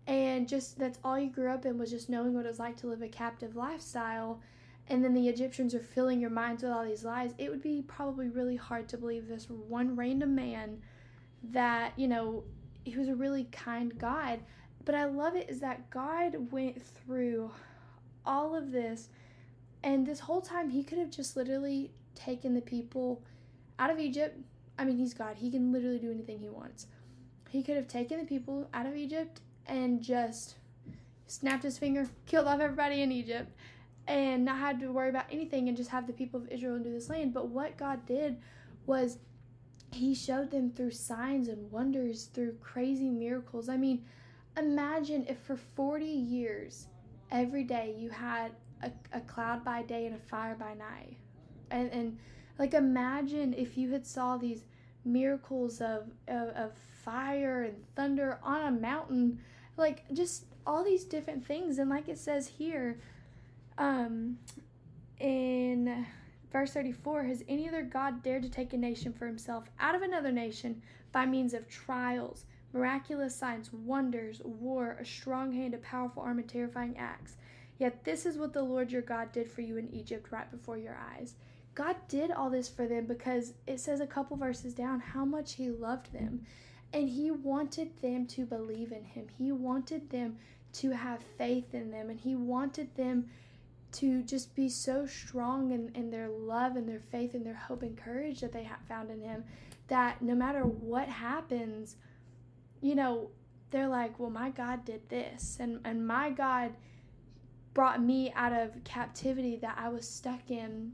and 0.06 0.48
just 0.48 0.78
that's 0.78 0.98
all 1.04 1.18
you 1.18 1.30
grew 1.30 1.50
up 1.50 1.64
in 1.64 1.78
was 1.78 1.90
just 1.90 2.08
knowing 2.08 2.34
what 2.34 2.44
it 2.44 2.48
was 2.48 2.58
like 2.58 2.76
to 2.78 2.88
live 2.88 3.02
a 3.02 3.08
captive 3.08 3.54
lifestyle 3.54 4.40
and 4.88 5.04
then 5.04 5.14
the 5.14 5.28
Egyptians 5.28 5.74
are 5.74 5.82
filling 5.82 6.20
your 6.20 6.30
minds 6.30 6.62
with 6.62 6.72
all 6.72 6.84
these 6.84 7.04
lies, 7.04 7.32
it 7.38 7.50
would 7.50 7.62
be 7.62 7.82
probably 7.82 8.28
really 8.28 8.56
hard 8.56 8.88
to 8.88 8.98
believe 8.98 9.28
this 9.28 9.48
one 9.48 9.96
random 9.96 10.34
man 10.34 10.82
that, 11.44 11.92
you 11.96 12.08
know, 12.08 12.44
he 12.84 12.96
was 12.96 13.08
a 13.08 13.14
really 13.14 13.44
kind 13.44 13.96
God. 13.98 14.40
But 14.84 14.94
I 14.94 15.04
love 15.04 15.36
it 15.36 15.48
is 15.48 15.60
that 15.60 15.90
God 15.90 16.52
went 16.52 16.82
through 16.82 17.52
all 18.26 18.54
of 18.54 18.72
this, 18.72 19.08
and 19.82 20.06
this 20.06 20.20
whole 20.20 20.40
time 20.40 20.70
he 20.70 20.82
could 20.82 20.98
have 20.98 21.10
just 21.10 21.36
literally 21.36 21.92
taken 22.14 22.54
the 22.54 22.60
people 22.60 23.22
out 23.78 23.90
of 23.90 23.98
Egypt. 23.98 24.38
I 24.78 24.84
mean, 24.84 24.96
he's 24.96 25.14
God, 25.14 25.36
he 25.36 25.50
can 25.50 25.72
literally 25.72 25.98
do 25.98 26.10
anything 26.10 26.38
he 26.38 26.48
wants. 26.48 26.86
He 27.48 27.62
could 27.62 27.76
have 27.76 27.88
taken 27.88 28.18
the 28.18 28.24
people 28.24 28.68
out 28.74 28.86
of 28.86 28.96
Egypt 28.96 29.40
and 29.66 30.02
just 30.02 30.56
snapped 31.26 31.62
his 31.62 31.78
finger, 31.78 32.08
killed 32.26 32.46
off 32.46 32.60
everybody 32.60 33.02
in 33.02 33.12
Egypt 33.12 33.50
and 34.12 34.44
not 34.44 34.58
had 34.58 34.78
to 34.78 34.92
worry 34.92 35.08
about 35.08 35.24
anything 35.32 35.68
and 35.68 35.76
just 35.76 35.88
have 35.88 36.06
the 36.06 36.12
people 36.12 36.38
of 36.38 36.48
Israel 36.48 36.76
into 36.76 36.90
this 36.90 37.08
land. 37.08 37.32
But 37.32 37.48
what 37.48 37.78
God 37.78 38.04
did 38.04 38.36
was 38.84 39.18
he 39.90 40.14
showed 40.14 40.50
them 40.50 40.70
through 40.70 40.90
signs 40.90 41.48
and 41.48 41.70
wonders, 41.72 42.26
through 42.26 42.56
crazy 42.60 43.08
miracles. 43.08 43.70
I 43.70 43.78
mean, 43.78 44.04
imagine 44.58 45.24
if 45.28 45.38
for 45.38 45.56
40 45.56 46.04
years, 46.04 46.88
every 47.30 47.64
day 47.64 47.94
you 47.96 48.10
had 48.10 48.52
a, 48.82 48.90
a 49.14 49.20
cloud 49.20 49.64
by 49.64 49.80
day 49.80 50.04
and 50.04 50.14
a 50.14 50.18
fire 50.18 50.56
by 50.56 50.74
night. 50.74 51.16
And, 51.70 51.90
and 51.90 52.18
like 52.58 52.74
imagine 52.74 53.54
if 53.54 53.78
you 53.78 53.92
had 53.92 54.06
saw 54.06 54.36
these 54.36 54.64
miracles 55.06 55.80
of, 55.80 56.10
of, 56.28 56.48
of 56.50 56.72
fire 57.02 57.62
and 57.62 57.76
thunder 57.96 58.38
on 58.42 58.60
a 58.66 58.70
mountain, 58.70 59.40
like 59.78 60.04
just 60.12 60.44
all 60.66 60.84
these 60.84 61.04
different 61.04 61.46
things. 61.46 61.78
And 61.78 61.88
like 61.88 62.10
it 62.10 62.18
says 62.18 62.46
here, 62.46 62.98
um, 63.78 64.38
in 65.18 66.06
verse 66.50 66.72
34 66.72 67.24
Has 67.24 67.44
any 67.48 67.68
other 67.68 67.82
God 67.82 68.22
dared 68.22 68.42
to 68.42 68.50
take 68.50 68.72
a 68.72 68.78
nation 68.78 69.12
for 69.12 69.26
himself 69.26 69.64
out 69.80 69.94
of 69.94 70.02
another 70.02 70.32
nation 70.32 70.82
by 71.12 71.26
means 71.26 71.54
of 71.54 71.68
trials, 71.68 72.44
miraculous 72.72 73.34
signs, 73.34 73.72
wonders, 73.72 74.40
war, 74.44 74.96
a 75.00 75.04
strong 75.04 75.52
hand, 75.52 75.74
a 75.74 75.78
powerful 75.78 76.22
arm, 76.22 76.38
and 76.38 76.48
terrifying 76.48 76.96
acts? 76.98 77.36
Yet 77.78 78.04
this 78.04 78.26
is 78.26 78.38
what 78.38 78.52
the 78.52 78.62
Lord 78.62 78.92
your 78.92 79.02
God 79.02 79.32
did 79.32 79.50
for 79.50 79.62
you 79.62 79.76
in 79.76 79.92
Egypt 79.92 80.30
right 80.30 80.50
before 80.50 80.78
your 80.78 80.96
eyes. 81.14 81.34
God 81.74 81.96
did 82.08 82.30
all 82.30 82.50
this 82.50 82.68
for 82.68 82.86
them 82.86 83.06
because 83.06 83.54
it 83.66 83.80
says 83.80 84.00
a 84.00 84.06
couple 84.06 84.36
verses 84.36 84.74
down 84.74 85.00
how 85.00 85.24
much 85.24 85.54
He 85.54 85.70
loved 85.70 86.12
them. 86.12 86.44
And 86.92 87.08
He 87.08 87.30
wanted 87.30 88.00
them 88.02 88.26
to 88.26 88.44
believe 88.44 88.92
in 88.92 89.04
Him. 89.04 89.26
He 89.38 89.52
wanted 89.52 90.10
them 90.10 90.36
to 90.74 90.90
have 90.90 91.24
faith 91.38 91.74
in 91.74 91.90
them. 91.90 92.10
And 92.10 92.20
He 92.20 92.36
wanted 92.36 92.94
them 92.94 93.30
to 93.92 94.22
just 94.22 94.54
be 94.54 94.68
so 94.68 95.06
strong 95.06 95.72
in, 95.72 95.90
in 95.94 96.10
their 96.10 96.28
love 96.28 96.76
and 96.76 96.88
their 96.88 97.02
faith 97.10 97.34
and 97.34 97.44
their 97.44 97.54
hope 97.54 97.82
and 97.82 97.96
courage 97.96 98.40
that 98.40 98.52
they 98.52 98.62
have 98.62 98.80
found 98.88 99.10
in 99.10 99.20
Him 99.20 99.44
that 99.88 100.22
no 100.22 100.34
matter 100.34 100.62
what 100.62 101.08
happens, 101.08 101.96
you 102.80 102.94
know, 102.94 103.30
they're 103.70 103.88
like, 103.88 104.18
well, 104.18 104.30
my 104.30 104.50
God 104.50 104.84
did 104.84 105.08
this. 105.08 105.58
And, 105.60 105.80
and 105.84 106.06
my 106.06 106.30
God 106.30 106.72
brought 107.74 108.02
me 108.02 108.32
out 108.34 108.52
of 108.52 108.82
captivity 108.84 109.56
that 109.56 109.76
I 109.78 109.88
was 109.88 110.08
stuck 110.08 110.50
in 110.50 110.92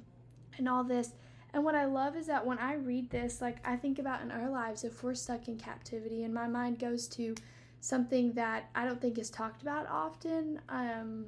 and 0.56 0.68
all 0.68 0.84
this. 0.84 1.12
And 1.52 1.64
what 1.64 1.74
I 1.74 1.86
love 1.86 2.16
is 2.16 2.26
that 2.26 2.44
when 2.44 2.58
I 2.58 2.74
read 2.74 3.10
this, 3.10 3.40
like 3.40 3.56
I 3.66 3.76
think 3.76 3.98
about 3.98 4.22
in 4.22 4.30
our 4.30 4.50
lives, 4.50 4.84
if 4.84 5.02
we're 5.02 5.14
stuck 5.14 5.48
in 5.48 5.56
captivity, 5.56 6.24
and 6.24 6.32
my 6.32 6.46
mind 6.46 6.78
goes 6.78 7.08
to 7.08 7.34
something 7.80 8.32
that 8.34 8.70
I 8.74 8.84
don't 8.84 9.00
think 9.00 9.18
is 9.18 9.30
talked 9.30 9.62
about 9.62 9.86
often. 9.88 10.60
Um, 10.68 11.26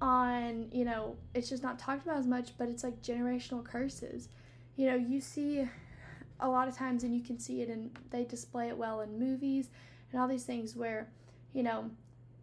on, 0.00 0.68
you 0.72 0.84
know, 0.84 1.16
it's 1.34 1.48
just 1.48 1.62
not 1.62 1.78
talked 1.78 2.04
about 2.04 2.18
as 2.18 2.26
much, 2.26 2.50
but 2.58 2.68
it's 2.68 2.84
like 2.84 3.02
generational 3.02 3.64
curses. 3.64 4.28
You 4.76 4.90
know, 4.90 4.96
you 4.96 5.20
see 5.20 5.66
a 6.40 6.48
lot 6.48 6.68
of 6.68 6.76
times, 6.76 7.02
and 7.02 7.14
you 7.14 7.22
can 7.22 7.38
see 7.38 7.62
it, 7.62 7.68
and 7.68 7.90
they 8.10 8.24
display 8.24 8.68
it 8.68 8.76
well 8.76 9.00
in 9.00 9.18
movies 9.18 9.68
and 10.12 10.20
all 10.20 10.28
these 10.28 10.44
things 10.44 10.76
where, 10.76 11.08
you 11.52 11.62
know, 11.62 11.90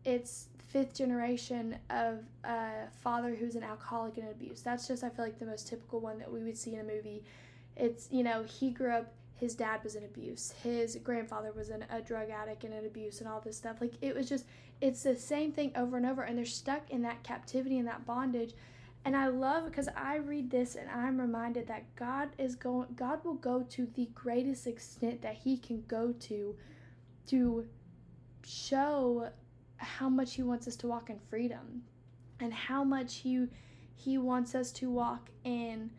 it's 0.06 0.48
fifth 0.74 0.96
generation 0.96 1.78
of 1.92 2.20
a 2.44 2.88
father 3.04 3.36
who's 3.36 3.56
an 3.56 3.64
alcoholic 3.64 4.18
and 4.18 4.28
abuse. 4.30 4.62
That's 4.62 4.88
just 4.88 5.04
I 5.04 5.10
feel 5.10 5.24
like 5.24 5.38
the 5.38 5.46
most 5.46 5.68
typical 5.68 6.00
one 6.00 6.18
that 6.18 6.32
we 6.32 6.44
would 6.44 6.58
see 6.58 6.74
in 6.74 6.80
a 6.80 6.84
movie. 6.84 7.24
It's 7.78 8.08
you 8.12 8.24
know 8.24 8.44
he 8.44 8.72
grew 8.72 8.92
up. 8.92 9.14
His 9.44 9.56
dad 9.56 9.84
was 9.84 9.96
in 9.96 10.04
abuse. 10.04 10.54
His 10.64 10.98
grandfather 11.04 11.52
was 11.52 11.70
an, 11.70 11.86
a 11.90 12.02
drug 12.02 12.30
addict 12.30 12.64
and 12.64 12.74
an 12.74 12.86
abuse 12.86 13.20
and 13.20 13.30
all 13.30 13.42
this 13.42 13.58
stuff. 13.58 13.82
Like 13.82 13.94
it 14.02 14.16
was 14.16 14.30
just 14.30 14.46
it's 14.80 15.04
the 15.04 15.16
same 15.16 15.52
thing 15.52 15.74
over 15.76 15.98
and 15.98 16.06
over, 16.06 16.22
and 16.22 16.38
they're 16.38 16.46
stuck 16.46 16.90
in 16.90 17.02
that 17.02 17.24
captivity 17.24 17.78
and 17.78 17.88
that 17.88 18.06
bondage. 18.06 18.54
And 19.06 19.18
I 19.18 19.28
love 19.28 19.66
because 19.66 19.90
I 19.98 20.16
read 20.16 20.50
this 20.50 20.76
and 20.76 20.90
I'm 20.90 21.20
reminded 21.20 21.68
that 21.68 21.94
God 21.98 22.30
is 22.38 22.56
going. 22.56 22.88
God 22.96 23.20
will 23.26 23.34
go 23.34 23.64
to 23.64 23.88
the 23.96 24.10
greatest 24.16 24.66
extent 24.66 25.22
that 25.24 25.36
He 25.36 25.58
can 25.58 25.84
go 25.90 26.14
to, 26.14 26.56
to 27.28 27.66
show 28.46 29.30
how 29.84 30.08
much 30.08 30.36
he 30.36 30.44
wants 30.44 30.68
us 30.68 30.76
to 30.78 30.88
walk 30.88 31.10
in 31.10 31.20
freedom 31.30 31.84
and 32.40 32.54
how 32.54 32.84
much 32.84 33.18
he 33.18 33.48
he 33.96 34.18
wants 34.18 34.56
us 34.56 34.72
to 34.72 34.90
walk 34.90 35.30
in 35.44 35.92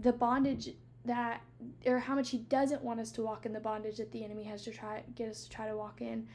the 0.00 0.12
bondage 0.12 0.70
that 1.04 1.42
or 1.86 1.98
how 1.98 2.14
much 2.14 2.30
he 2.30 2.38
doesn't 2.38 2.82
want 2.82 3.00
us 3.00 3.10
to 3.10 3.22
walk 3.22 3.46
in 3.46 3.52
the 3.52 3.60
bondage 3.60 3.96
that 3.96 4.12
the 4.12 4.24
enemy 4.24 4.44
has 4.44 4.62
to 4.62 4.70
try 4.70 5.02
get 5.14 5.28
us 5.28 5.44
to 5.44 5.50
try 5.50 5.66
to 5.66 5.76
walk 5.76 6.00
in 6.00 6.26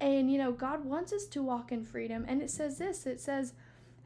and 0.00 0.30
you 0.30 0.38
know 0.38 0.52
god 0.52 0.84
wants 0.84 1.12
us 1.12 1.26
to 1.26 1.42
walk 1.42 1.70
in 1.70 1.84
freedom 1.84 2.24
and 2.26 2.42
it 2.42 2.50
says 2.50 2.78
this 2.78 3.06
it 3.06 3.20
says 3.20 3.52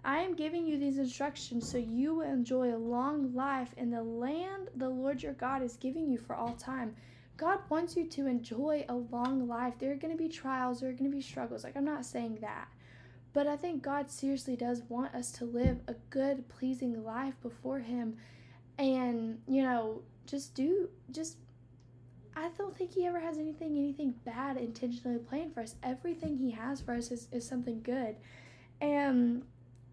i 0.05 0.19
am 0.19 0.35
giving 0.35 0.67
you 0.67 0.79
these 0.79 0.99
instructions 0.99 1.71
so 1.71 1.79
you 1.79 2.15
will 2.15 2.23
enjoy 2.23 2.75
a 2.75 2.77
long 2.77 3.35
life 3.35 3.73
in 3.77 3.91
the 3.91 4.03
land 4.03 4.69
the 4.77 4.89
lord 4.89 5.23
your 5.23 5.33
god 5.35 5.63
is 5.63 5.77
giving 5.77 6.11
you 6.11 6.19
for 6.19 6.35
all 6.35 6.55
time 6.55 6.95
God 7.41 7.61
wants 7.71 7.97
you 7.97 8.05
to 8.05 8.27
enjoy 8.27 8.85
a 8.91 8.95
long 8.95 9.49
life. 9.49 9.73
There 9.79 9.93
are 9.93 9.97
going 9.97 10.13
to 10.13 10.23
be 10.23 10.29
trials, 10.29 10.81
there 10.81 10.91
are 10.91 10.93
going 10.93 11.11
to 11.11 11.17
be 11.17 11.23
struggles. 11.23 11.65
Like, 11.65 11.75
I'm 11.75 11.87
not 11.87 12.05
saying 12.05 12.37
that. 12.43 12.69
But 13.33 13.47
I 13.47 13.57
think 13.57 13.83
God 13.83 14.11
seriously 14.11 14.57
does 14.57 14.83
want 14.91 15.15
us 15.15 15.33
to 15.33 15.47
live 15.47 15.81
a 15.89 15.95
good, 16.11 16.51
pleasing 16.51 17.03
life 17.03 17.33
before 17.43 17.79
Him. 17.79 18.19
And, 18.81 19.39
you 19.47 19.63
know, 19.63 20.01
just 20.27 20.55
do, 20.55 20.89
just, 21.11 21.37
I 22.35 22.49
don't 22.57 22.75
think 22.75 22.95
He 22.95 23.07
ever 23.07 23.21
has 23.21 23.37
anything, 23.37 23.77
anything 23.77 24.15
bad 24.25 24.57
intentionally 24.57 25.19
planned 25.19 25.53
for 25.53 25.61
us. 25.61 25.75
Everything 25.83 26.37
He 26.37 26.51
has 26.51 26.81
for 26.81 26.95
us 26.95 27.11
is, 27.11 27.29
is 27.31 27.47
something 27.47 27.83
good. 27.83 28.17
And, 28.81 29.43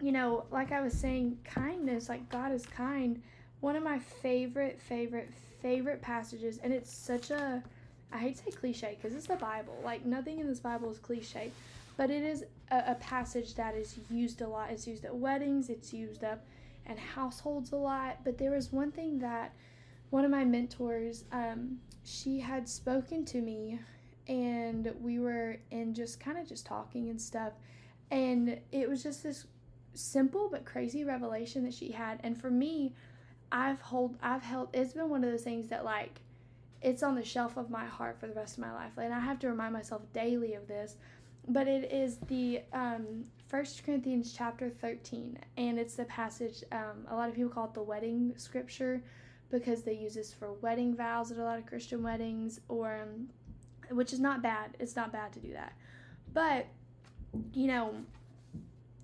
you 0.02 0.14
know, 0.14 0.46
like 0.52 0.72
I 0.72 0.80
was 0.80 0.94
saying, 0.94 1.38
kindness, 1.44 2.08
like 2.08 2.30
God 2.30 2.54
is 2.54 2.66
kind. 2.66 3.22
One 3.60 3.76
of 3.76 3.84
my 3.84 4.00
favorite, 4.00 4.80
favorite, 4.82 5.30
favorite 5.62 6.02
passages, 6.02 6.60
and 6.64 6.72
it's 6.72 6.92
such 6.92 7.30
a 7.30 7.62
I 8.12 8.20
hate 8.20 8.38
to 8.38 8.44
say 8.44 8.52
cliche 8.52 8.98
because 8.98 9.16
it's 9.16 9.28
the 9.28 9.36
Bible. 9.36 9.78
Like 9.84 10.06
nothing 10.06 10.40
in 10.40 10.48
this 10.48 10.60
Bible 10.60 10.90
is 10.90 10.98
cliche, 10.98 11.52
but 11.98 12.10
it 12.10 12.24
is 12.24 12.46
a, 12.72 12.92
a, 12.92 12.96
passage 12.96 13.56
that 13.56 13.76
is 13.76 14.00
used 14.10 14.42
a 14.42 14.48
lot. 14.48 14.70
It's 14.72 14.88
used 14.88 15.04
at 15.04 15.14
weddings. 15.14 15.70
It's 15.70 15.94
used 15.94 16.24
up 16.24 16.46
in 16.90 16.98
households 16.98 17.72
a 17.72 17.76
lot. 17.76 18.20
But 18.24 18.38
there 18.38 18.52
was 18.52 18.72
one 18.72 18.92
thing 18.92 19.20
that 19.20 19.54
one 20.10 20.26
of 20.26 20.32
my 20.32 20.46
mentors, 20.46 21.26
um, 21.32 21.78
she 22.04 22.40
had 22.40 22.68
spoken 22.68 23.26
to 23.26 23.42
me, 23.42 23.80
and 24.28 24.94
we 25.02 25.20
were 25.20 25.58
in 25.72 25.94
just 25.94 26.20
kind 26.20 26.38
of 26.38 26.48
just 26.48 26.66
talking 26.66 27.10
and 27.10 27.22
stuff, 27.22 27.54
and 28.12 28.60
it 28.72 28.90
was 28.90 29.04
just 29.04 29.24
this 29.24 29.48
simple 29.94 30.48
but 30.50 30.64
crazy 30.66 31.04
revelation 31.04 31.64
that 31.64 31.74
she 31.74 31.92
had. 31.92 32.20
And 32.24 32.40
for 32.40 32.50
me, 32.50 32.94
I've 33.52 33.82
hold 33.82 34.18
I've 34.22 34.44
held 34.44 34.70
it's 34.74 34.94
been 34.94 35.10
one 35.10 35.24
of 35.24 35.32
those 35.32 35.44
things 35.44 35.68
that 35.70 35.86
like 35.86 36.20
it's 36.82 37.04
on 37.04 37.16
the 37.16 37.24
shelf 37.24 37.58
of 37.58 37.70
my 37.70 37.86
heart 37.86 38.20
for 38.20 38.28
the 38.28 38.34
rest 38.34 38.58
of 38.58 38.60
my 38.60 38.74
life. 38.74 38.92
And 38.98 39.14
I 39.14 39.20
have 39.20 39.40
to 39.40 39.48
remind 39.48 39.74
myself 39.74 40.02
daily 40.14 40.54
of 40.54 40.68
this. 40.68 40.96
But 41.48 41.68
it 41.68 41.92
is 41.92 42.18
the 42.28 42.62
um, 42.74 43.26
1 43.50 43.66
Corinthians 43.86 44.34
chapter 44.38 44.70
13. 44.70 45.38
And 45.56 45.80
it's 45.80 45.96
the 45.96 46.06
passage, 46.06 46.64
um, 46.72 47.08
a 47.10 47.16
lot 47.16 47.30
of 47.30 47.36
people 47.36 47.50
call 47.50 47.66
it 47.66 47.74
the 47.74 47.82
wedding 47.82 48.34
scripture 48.36 49.02
because 49.50 49.84
they 49.84 49.94
use 49.94 50.16
this 50.16 50.34
for 50.34 50.54
wedding 50.54 50.96
vows 50.96 51.32
at 51.32 51.38
a 51.38 51.44
lot 51.44 51.58
of 51.58 51.66
Christian 51.66 52.04
weddings, 52.04 52.60
or 52.68 53.04
um, 53.04 53.30
which 53.96 54.12
is 54.12 54.20
not 54.20 54.42
bad. 54.42 54.76
It's 54.80 54.98
not 54.98 55.14
bad 55.14 55.32
to 55.34 55.40
do 55.40 55.54
that. 55.54 55.72
But, 56.34 56.68
you 57.54 57.68
know, 57.68 57.96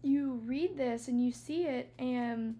you 0.01 0.41
read 0.45 0.75
this 0.75 1.07
and 1.07 1.23
you 1.23 1.31
see 1.31 1.63
it, 1.63 1.93
and 1.97 2.57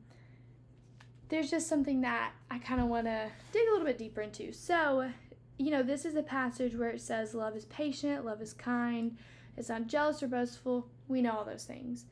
there's 1.27 1.51
just 1.51 1.67
something 1.67 1.99
that 2.01 2.31
I 2.49 2.59
kind 2.59 2.79
of 2.79 2.87
want 2.87 3.05
to 3.07 3.29
dig 3.51 3.67
a 3.67 3.71
little 3.71 3.85
bit 3.85 3.97
deeper 3.97 4.21
into. 4.21 4.53
So, 4.53 5.09
you 5.57 5.71
know, 5.71 5.83
this 5.83 6.05
is 6.05 6.15
a 6.15 6.23
passage 6.23 6.75
where 6.75 6.91
it 6.91 7.01
says 7.01 7.33
love 7.33 7.57
is 7.57 7.65
patient, 7.65 8.23
love 8.23 8.41
is 8.41 8.53
kind, 8.53 9.17
it's 9.57 9.69
not 9.69 9.88
jealous 9.88 10.24
or 10.24 10.27
boastful. 10.27 10.88
We 11.07 11.22
know 11.22 11.38
all 11.38 11.45
those 11.45 11.65
things. 11.65 12.05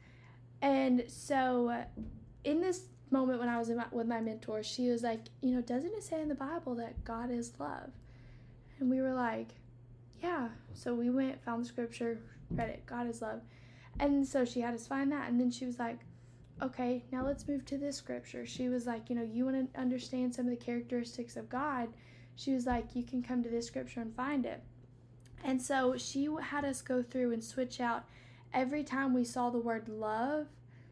And 0.62 1.03
so, 1.07 1.69
uh, 1.69 1.83
in 2.43 2.62
this 2.62 2.83
moment 3.10 3.39
when 3.39 3.50
I 3.50 3.57
was 3.57 3.69
my, 3.69 3.86
with 3.91 4.07
my 4.07 4.21
mentor, 4.21 4.63
she 4.63 4.89
was 4.89 5.03
like, 5.03 5.21
you 5.41 5.55
know, 5.55 5.62
doesn't 5.62 5.93
it 5.93 6.03
say 6.03 6.21
in 6.21 6.29
the 6.29 6.36
Bible 6.36 6.75
that 6.75 7.03
God 7.03 7.31
is 7.31 7.53
love? 7.60 7.91
And 8.79 8.89
we 8.89 9.01
were 9.01 9.13
like, 9.13 9.50
yeah. 10.21 10.50
So 10.74 10.93
we 10.93 11.10
went, 11.10 11.43
found 11.43 11.63
the 11.63 11.67
scripture, 11.67 12.19
read 12.51 12.69
it, 12.69 12.86
God 12.86 13.10
is 13.10 13.21
love. 13.21 13.41
And 14.00 14.25
so 14.25 14.45
she 14.45 14.62
had 14.62 14.74
us 14.74 14.88
find 14.88 15.12
that. 15.12 15.29
And 15.29 15.39
then 15.39 15.51
she 15.51 15.65
was 15.65 15.79
like, 15.79 16.00
okay, 16.62 17.03
now 17.12 17.25
let's 17.25 17.48
move 17.48 17.65
to 17.65 17.77
this 17.77 17.98
scripture. 17.98 18.45
She 18.45 18.69
was 18.69 18.86
like, 18.86 19.10
you 19.10 19.15
know, 19.15 19.24
you 19.24 19.45
want 19.45 19.74
to 19.74 19.79
understand 19.79 20.33
some 20.33 20.45
of 20.45 20.51
the 20.51 20.63
characteristics 20.63 21.36
of 21.36 21.50
God. 21.50 21.89
She 22.36 22.53
was 22.53 22.65
like, 22.65 22.95
you 22.95 23.03
can 23.03 23.21
come 23.21 23.43
to 23.43 23.50
this 23.50 23.67
scripture 23.67 24.01
and 24.01 24.15
find 24.15 24.45
it. 24.45 24.63
And 25.43 25.62
so 25.62 25.95
she 25.98 26.27
had 26.41 26.65
us 26.65 26.81
go 26.81 27.01
through 27.01 27.31
and 27.31 27.43
switch 27.43 27.79
out 27.79 28.05
every 28.53 28.83
time 28.83 29.13
we 29.13 29.24
saw 29.24 29.50
the 29.50 29.60
word 29.60 29.89
love, 29.89 30.48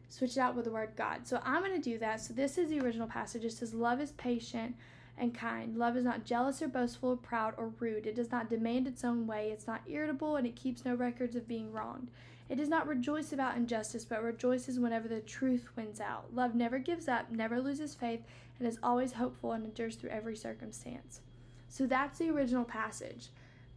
switch 0.08 0.36
it 0.36 0.40
out 0.40 0.56
with 0.56 0.64
the 0.64 0.70
word 0.70 0.92
God. 0.96 1.26
So 1.26 1.40
I'm 1.44 1.62
going 1.62 1.80
to 1.80 1.90
do 1.90 1.98
that. 1.98 2.20
So 2.20 2.34
this 2.34 2.58
is 2.58 2.70
the 2.70 2.80
original 2.80 3.06
passage. 3.06 3.44
It 3.44 3.52
says, 3.52 3.74
Love 3.74 4.00
is 4.00 4.12
patient 4.12 4.76
and 5.16 5.34
kind. 5.34 5.76
Love 5.76 5.96
is 5.96 6.04
not 6.04 6.24
jealous 6.24 6.62
or 6.62 6.68
boastful 6.68 7.10
or 7.10 7.16
proud 7.16 7.54
or 7.56 7.72
rude. 7.78 8.06
It 8.06 8.16
does 8.16 8.30
not 8.30 8.48
demand 8.48 8.86
its 8.86 9.04
own 9.04 9.26
way. 9.26 9.50
It's 9.52 9.66
not 9.66 9.82
irritable 9.86 10.36
and 10.36 10.46
it 10.46 10.56
keeps 10.56 10.84
no 10.84 10.94
records 10.94 11.36
of 11.36 11.46
being 11.46 11.72
wronged. 11.72 12.08
It 12.48 12.56
does 12.56 12.68
not 12.68 12.88
rejoice 12.88 13.32
about 13.32 13.56
injustice, 13.56 14.04
but 14.04 14.24
rejoices 14.24 14.80
whenever 14.80 15.06
the 15.06 15.20
truth 15.20 15.68
wins 15.76 16.00
out. 16.00 16.34
Love 16.34 16.56
never 16.56 16.80
gives 16.80 17.06
up, 17.06 17.30
never 17.30 17.60
loses 17.60 17.94
faith, 17.94 18.22
and 18.58 18.66
is 18.66 18.78
always 18.82 19.12
hopeful 19.12 19.52
and 19.52 19.64
endures 19.64 19.94
through 19.94 20.10
every 20.10 20.34
circumstance. 20.34 21.20
So 21.68 21.86
that's 21.86 22.18
the 22.18 22.30
original 22.30 22.64
passage. 22.64 23.28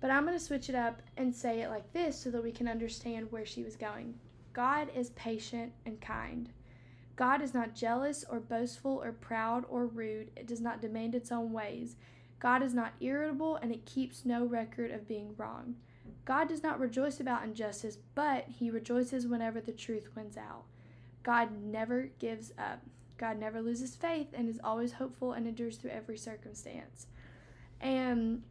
But 0.04 0.12
I'm 0.12 0.26
going 0.26 0.38
to 0.38 0.44
switch 0.44 0.68
it 0.68 0.76
up 0.76 1.02
and 1.16 1.34
say 1.34 1.62
it 1.62 1.70
like 1.70 1.94
this 1.94 2.20
so 2.20 2.30
that 2.32 2.44
we 2.44 2.52
can 2.52 2.68
understand 2.68 3.32
where 3.32 3.46
she 3.46 3.64
was 3.64 3.78
going. 3.78 4.16
God 4.52 4.90
is 4.94 5.12
patient 5.12 5.72
and 5.86 6.02
kind. 6.02 6.50
God 7.16 7.42
is 7.42 7.54
not 7.54 7.74
jealous 7.74 8.26
or 8.30 8.42
boastful 8.42 9.02
or 9.02 9.14
proud 9.14 9.64
or 9.70 9.88
rude. 9.88 10.30
It 10.36 10.46
does 10.46 10.60
not 10.60 10.82
demand 10.82 11.16
its 11.16 11.32
own 11.32 11.54
ways. 11.54 11.96
God 12.42 12.62
is 12.62 12.74
not 12.74 12.96
irritable 13.00 13.56
and 13.56 13.72
it 13.72 13.86
keeps 13.86 14.26
no 14.26 14.44
record 14.44 14.92
of 14.92 15.08
being 15.08 15.36
wrong. 15.38 15.76
God 16.26 16.50
does 16.50 16.64
not 16.64 16.82
rejoice 16.82 17.22
about 17.22 17.46
injustice, 17.46 17.98
but 18.14 18.44
he 18.50 18.70
rejoices 18.70 19.26
whenever 19.26 19.62
the 19.62 19.72
truth 19.72 20.10
wins 20.18 20.36
out. 20.36 20.66
God 21.24 21.48
never 21.64 22.10
gives 22.20 22.52
up. 22.58 22.82
God 23.18 23.40
never 23.40 23.62
loses 23.62 23.96
faith 23.96 24.28
and 24.34 24.50
is 24.50 24.60
always 24.66 24.92
hopeful 24.92 25.32
and 25.32 25.48
endures 25.48 25.78
through 25.78 25.92
every 25.92 26.18
circumstance. 26.18 27.08
And 27.80 28.44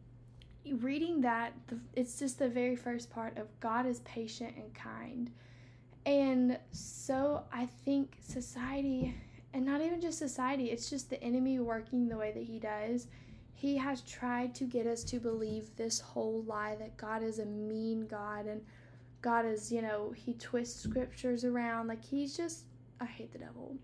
reading 0.71 1.21
that, 1.21 1.53
it's 1.95 2.19
just 2.19 2.39
the 2.39 2.49
very 2.49 2.75
first 2.75 3.09
part 3.09 3.37
of 3.37 3.47
God 3.59 3.85
is 3.85 3.99
patient 4.01 4.55
and 4.55 4.73
kind. 4.73 5.31
And 6.05 6.59
so 6.71 7.43
I 7.51 7.67
think 7.85 8.17
society 8.21 9.15
and 9.53 9.65
not 9.65 9.81
even 9.81 10.01
just 10.01 10.17
society, 10.17 10.71
it's 10.71 10.89
just 10.89 11.09
the 11.09 11.23
enemy 11.23 11.59
working 11.59 12.09
the 12.09 12.17
way 12.17 12.31
that 12.31 12.43
he 12.43 12.57
does. 12.57 13.07
He 13.53 13.77
has 13.77 14.01
tried 14.01 14.55
to 14.55 14.65
get 14.65 14.87
us 14.87 15.03
to 15.05 15.19
believe 15.19 15.75
this 15.75 15.99
whole 15.99 16.43
lie 16.47 16.75
that 16.79 16.97
God 16.97 17.21
is 17.21 17.37
a 17.37 17.45
mean 17.45 18.07
God 18.07 18.47
and 18.47 18.61
God 19.21 19.45
is, 19.45 19.71
you 19.71 19.81
know, 19.81 20.11
he 20.15 20.33
twists 20.33 20.81
scriptures 20.81 21.45
around. 21.45 21.87
Like 21.87 22.03
he's 22.03 22.35
just, 22.35 22.65
I 22.99 23.05
hate 23.05 23.31
the 23.31 23.37
devil. 23.37 23.77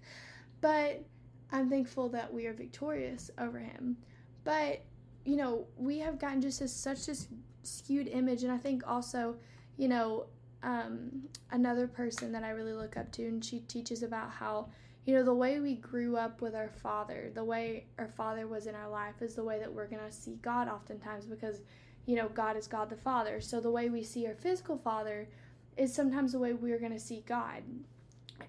but 0.60 1.04
I'm 1.52 1.70
thankful 1.70 2.08
that 2.10 2.32
we 2.32 2.46
are 2.46 2.52
victorious 2.52 3.30
over 3.38 3.58
him. 3.58 3.96
But, 4.44 4.82
you 5.24 5.36
know, 5.36 5.66
we 5.76 5.98
have 5.98 6.18
gotten 6.18 6.40
just 6.40 6.60
as 6.60 6.74
such 6.74 7.06
this 7.06 7.28
skewed 7.62 8.08
image. 8.08 8.42
And 8.42 8.52
I 8.52 8.58
think 8.58 8.82
also, 8.86 9.36
you 9.76 9.88
know, 9.88 10.26
um, 10.62 11.22
another 11.50 11.86
person 11.86 12.32
that 12.32 12.44
I 12.44 12.50
really 12.50 12.72
look 12.72 12.96
up 12.96 13.10
to, 13.12 13.26
and 13.26 13.44
she 13.44 13.60
teaches 13.60 14.02
about 14.02 14.30
how, 14.30 14.68
you 15.04 15.14
know, 15.14 15.24
the 15.24 15.34
way 15.34 15.58
we 15.60 15.74
grew 15.74 16.16
up 16.16 16.40
with 16.40 16.54
our 16.54 16.68
father, 16.68 17.30
the 17.34 17.44
way 17.44 17.86
our 17.98 18.08
father 18.08 18.46
was 18.46 18.66
in 18.66 18.74
our 18.74 18.88
life, 18.88 19.20
is 19.20 19.34
the 19.34 19.44
way 19.44 19.58
that 19.58 19.72
we're 19.72 19.88
going 19.88 20.04
to 20.04 20.12
see 20.12 20.38
God 20.42 20.68
oftentimes 20.68 21.26
because, 21.26 21.62
you 22.06 22.16
know, 22.16 22.28
God 22.28 22.56
is 22.56 22.66
God 22.66 22.90
the 22.90 22.96
Father. 22.96 23.40
So 23.40 23.60
the 23.60 23.70
way 23.70 23.88
we 23.88 24.02
see 24.02 24.26
our 24.26 24.34
physical 24.34 24.78
father 24.78 25.28
is 25.76 25.92
sometimes 25.92 26.32
the 26.32 26.38
way 26.38 26.52
we're 26.52 26.78
going 26.78 26.92
to 26.92 27.00
see 27.00 27.24
God. 27.26 27.62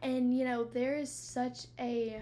And, 0.01 0.37
you 0.37 0.43
know, 0.43 0.63
there 0.63 0.95
is 0.95 1.11
such 1.11 1.67
a 1.79 2.21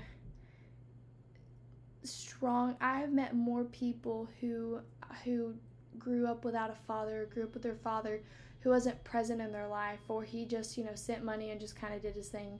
strong 2.42 2.76
I 2.82 2.98
have 3.00 3.14
met 3.14 3.36
more 3.36 3.66
people 3.66 4.28
who 4.40 4.80
who 5.24 5.54
grew 6.00 6.26
up 6.26 6.44
without 6.44 6.72
a 6.72 6.88
father, 6.88 7.30
grew 7.32 7.44
up 7.44 7.54
with 7.54 7.62
their 7.62 7.76
father 7.76 8.24
who 8.62 8.72
wasn't 8.72 9.04
present 9.04 9.40
in 9.40 9.52
their 9.52 9.68
life 9.68 10.00
or 10.08 10.24
he 10.24 10.46
just, 10.46 10.76
you 10.76 10.84
know, 10.84 10.96
sent 10.96 11.24
money 11.24 11.52
and 11.52 11.60
just 11.60 11.76
kind 11.76 11.94
of 11.94 12.02
did 12.02 12.16
his 12.16 12.30
thing. 12.30 12.60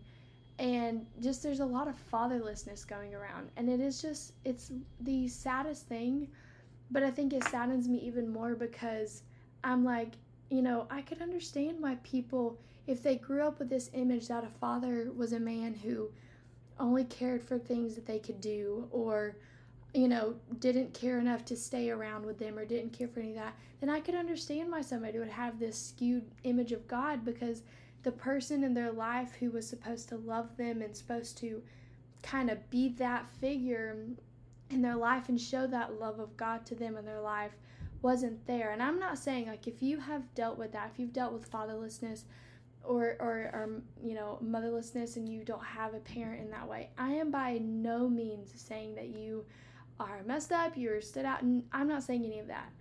And 0.60 1.08
just 1.20 1.42
there's 1.42 1.62
a 1.62 1.66
lot 1.66 1.88
of 1.88 1.96
fatherlessness 2.12 2.88
going 2.88 3.16
around. 3.16 3.50
And 3.58 3.70
it 3.70 3.80
is 3.80 4.02
just, 4.02 4.34
it's 4.46 4.72
the 5.00 5.28
saddest 5.28 5.88
thing. 5.88 6.28
But 6.92 7.02
I 7.02 7.10
think 7.10 7.34
it 7.34 7.44
saddens 7.46 7.88
me 7.88 7.98
even 8.00 8.32
more 8.32 8.54
because 8.54 9.24
I'm 9.64 9.84
like, 9.84 10.14
you 10.52 10.62
know, 10.62 10.86
I 10.92 11.02
could 11.02 11.22
understand 11.22 11.78
why 11.80 11.98
people, 12.04 12.60
if 12.86 13.02
they 13.02 13.16
grew 13.16 13.42
up 13.42 13.58
with 13.58 13.70
this 13.70 13.90
image 13.94 14.28
that 14.28 14.44
a 14.44 14.60
father 14.60 15.12
was 15.16 15.34
a 15.34 15.40
man 15.40 15.74
who 15.74 16.10
only 16.80 17.06
cared 17.06 17.42
for 17.42 17.58
things 17.58 17.96
that 17.96 18.06
they 18.06 18.20
could 18.20 18.42
do 18.42 18.88
or 18.92 19.38
you 19.94 20.08
know, 20.08 20.36
didn't 20.60 20.94
care 20.94 21.20
enough 21.20 21.44
to 21.46 21.56
stay 21.56 21.90
around 21.90 22.26
with 22.26 22.40
them 22.40 22.58
or 22.58 22.66
didn't 22.66 22.94
care 22.94 23.08
for 23.08 23.20
any 23.20 23.32
of 23.32 23.36
that, 23.36 23.56
then 23.80 23.90
I 23.90 24.00
could 24.00 24.16
understand 24.16 24.72
why 24.72 24.82
somebody 24.82 25.20
would 25.20 25.28
have 25.28 25.60
this 25.60 25.78
skewed 25.78 26.32
image 26.44 26.72
of 26.72 26.88
God 26.88 27.26
because 27.26 27.64
the 28.04 28.12
person 28.12 28.64
in 28.64 28.74
their 28.74 28.92
life 28.92 29.34
who 29.40 29.52
was 29.52 29.68
supposed 29.68 30.10
to 30.10 30.18
love 30.18 30.56
them 30.58 30.82
and 30.82 30.96
supposed 30.96 31.38
to 31.40 31.62
kind 32.24 32.50
of 32.50 32.70
be 32.70 32.90
that 32.90 33.30
figure 33.40 33.98
in 34.70 34.82
their 34.82 34.96
life 34.96 35.30
and 35.30 35.40
show 35.40 35.68
that 35.68 36.00
love 36.00 36.20
of 36.20 36.38
God 36.38 36.66
to 36.68 36.76
them 36.76 36.96
in 36.96 37.06
their 37.06 37.22
life 37.22 37.52
wasn't 38.02 38.46
there. 38.48 38.72
And 38.72 38.82
I'm 38.82 39.00
not 39.00 39.18
saying 39.18 39.48
like 39.48 39.68
if 39.68 39.82
you 39.82 40.00
have 40.00 40.34
dealt 40.34 40.58
with 40.58 40.72
that, 40.72 40.92
if 40.94 41.00
you've 41.00 41.14
dealt 41.14 41.34
with 41.34 41.52
fatherlessness 41.52 42.24
or, 42.84 43.16
or, 43.20 43.52
or 43.54 43.82
you 44.04 44.16
know 44.16 44.40
motherlessness 44.44 45.18
and 45.18 45.30
you 45.30 45.44
don't 45.44 45.64
have 45.64 45.94
a 45.94 46.00
parent 46.00 46.42
in 46.42 46.50
that 46.52 46.68
way, 46.68 46.90
I 46.98 47.12
am 47.12 47.30
by 47.30 47.60
no 47.62 48.08
means 48.08 48.52
saying 48.56 48.96
that 48.96 49.10
you 49.10 49.46
are 50.10 50.24
messed 50.24 50.52
up, 50.52 50.76
you're 50.76 51.02
stood 51.02 51.26
out, 51.26 51.42
and 51.42 51.64
I'm 51.72 51.88
not 51.88 52.04
saying 52.04 52.26
any 52.26 52.40
of 52.40 52.48
that. 52.48 52.72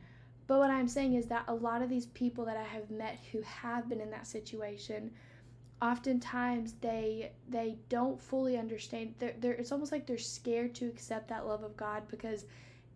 But 0.46 0.58
what 0.58 0.70
I'm 0.70 0.88
saying 0.88 1.14
is 1.14 1.26
that 1.26 1.44
a 1.48 1.54
lot 1.54 1.82
of 1.82 1.88
these 1.88 2.06
people 2.06 2.44
that 2.46 2.56
I 2.56 2.64
have 2.64 2.90
met 2.90 3.20
who 3.30 3.40
have 3.42 3.88
been 3.88 4.00
in 4.00 4.10
that 4.10 4.26
situation, 4.26 5.12
oftentimes 5.80 6.74
they 6.80 7.32
they 7.48 7.76
don't 7.88 8.20
fully 8.20 8.58
understand. 8.58 9.14
They're, 9.18 9.34
they're, 9.38 9.52
it's 9.52 9.72
almost 9.72 9.92
like 9.92 10.06
they're 10.06 10.18
scared 10.18 10.74
to 10.76 10.86
accept 10.86 11.28
that 11.28 11.46
love 11.46 11.62
of 11.62 11.76
God 11.76 12.02
because 12.08 12.46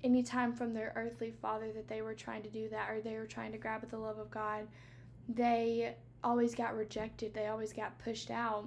anytime 0.03 0.53
from 0.53 0.75
their 0.75 0.93
earthly 0.97 1.31
father 1.31 1.73
that 1.73 1.89
they 1.89 2.03
were 2.03 2.15
trying 2.15 2.43
to 2.43 2.51
do 2.51 2.69
that 2.71 2.91
or 2.91 3.01
they 3.01 3.17
were 3.17 3.27
trying 3.27 3.53
to 3.53 3.59
grab 3.59 3.83
at 3.83 3.91
the 3.91 3.99
love 3.99 4.19
of 4.19 4.31
God, 4.31 4.67
they 5.29 5.95
always 6.25 6.55
got 6.55 6.77
rejected. 6.77 7.33
They 7.35 7.47
always 7.47 7.73
got 7.73 7.99
pushed 7.99 8.31
out 8.31 8.67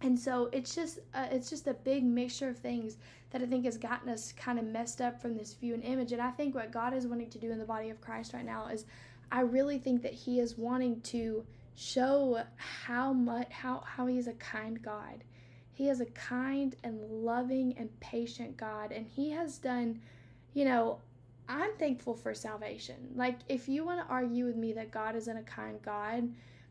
and 0.00 0.18
so 0.18 0.48
it's 0.52 0.74
just 0.74 1.00
uh, 1.14 1.26
it's 1.30 1.50
just 1.50 1.66
a 1.66 1.74
big 1.74 2.04
mixture 2.04 2.48
of 2.48 2.58
things 2.58 2.96
that 3.30 3.42
I 3.42 3.46
think 3.46 3.64
has 3.64 3.76
gotten 3.76 4.08
us 4.08 4.32
kind 4.32 4.58
of 4.58 4.64
messed 4.64 5.00
up 5.00 5.20
from 5.20 5.36
this 5.36 5.54
view 5.54 5.74
and 5.74 5.84
image. 5.84 6.12
And 6.12 6.22
I 6.22 6.30
think 6.30 6.54
what 6.54 6.72
God 6.72 6.94
is 6.94 7.06
wanting 7.06 7.30
to 7.30 7.38
do 7.38 7.50
in 7.50 7.58
the 7.58 7.64
body 7.64 7.90
of 7.90 8.00
Christ 8.00 8.32
right 8.32 8.44
now 8.44 8.68
is, 8.68 8.86
I 9.30 9.40
really 9.40 9.78
think 9.78 10.02
that 10.02 10.14
He 10.14 10.40
is 10.40 10.56
wanting 10.56 11.00
to 11.02 11.44
show 11.74 12.42
how 12.56 13.12
much 13.12 13.48
how 13.50 13.82
how 13.86 14.06
He 14.06 14.18
is 14.18 14.28
a 14.28 14.34
kind 14.34 14.80
God. 14.82 15.24
He 15.72 15.88
is 15.88 16.00
a 16.00 16.06
kind 16.06 16.74
and 16.82 17.00
loving 17.04 17.74
and 17.76 17.88
patient 18.00 18.56
God, 18.56 18.92
and 18.92 19.06
He 19.06 19.30
has 19.30 19.58
done, 19.58 20.00
you 20.54 20.64
know. 20.64 20.98
I'm 21.50 21.74
thankful 21.78 22.12
for 22.12 22.34
salvation. 22.34 22.96
Like, 23.16 23.38
if 23.48 23.70
you 23.70 23.82
want 23.82 24.06
to 24.06 24.12
argue 24.12 24.44
with 24.44 24.56
me 24.56 24.74
that 24.74 24.90
God 24.90 25.16
isn't 25.16 25.34
a 25.34 25.42
kind 25.44 25.80
God, 25.80 26.28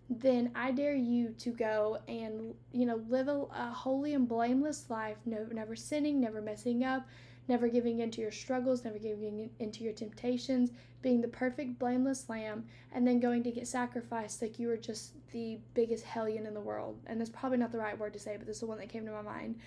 then 0.10 0.52
I 0.56 0.72
dare 0.72 0.96
you 0.96 1.34
to 1.40 1.52
go 1.52 2.00
and 2.08 2.54
you 2.72 2.86
know 2.86 3.02
live 3.10 3.28
a, 3.28 3.46
a, 3.54 3.72
holy 3.74 4.14
and 4.14 4.28
blameless 4.28 4.90
life, 4.90 5.18
no, 5.26 5.46
never 5.52 5.76
sinning, 5.76 6.22
never 6.22 6.42
messing 6.42 6.84
up, 6.84 7.06
never 7.48 7.68
giving 7.68 8.00
into 8.00 8.22
your 8.22 8.32
struggles, 8.32 8.86
never 8.86 9.00
giving 9.00 9.50
into 9.60 9.84
your 9.84 9.94
temptations, 9.94 10.72
being 11.02 11.22
the 11.22 11.28
perfect 11.28 11.78
blameless 11.78 12.30
lamb, 12.30 12.66
and 12.94 13.06
then 13.06 13.20
going 13.20 13.44
to 13.44 13.52
get 13.52 13.68
sacrificed 13.68 14.42
like 14.42 14.60
you 14.60 14.68
were 14.68 14.78
just 14.78 15.14
the 15.32 15.58
biggest 15.74 16.06
hellion 16.06 16.46
in 16.46 16.54
the 16.54 16.62
world. 16.62 16.98
And 17.08 17.20
that's 17.20 17.30
probably 17.30 17.58
not 17.58 17.72
the 17.72 17.80
right 17.80 17.98
word 17.98 18.14
to 18.14 18.20
say, 18.20 18.38
but 18.38 18.48
this 18.48 18.58
is 18.58 18.62
the 18.62 18.68
one 18.68 18.78
that 18.78 18.90
came 18.90 19.06
to 19.06 19.12
my 19.12 19.22
mind. 19.22 19.60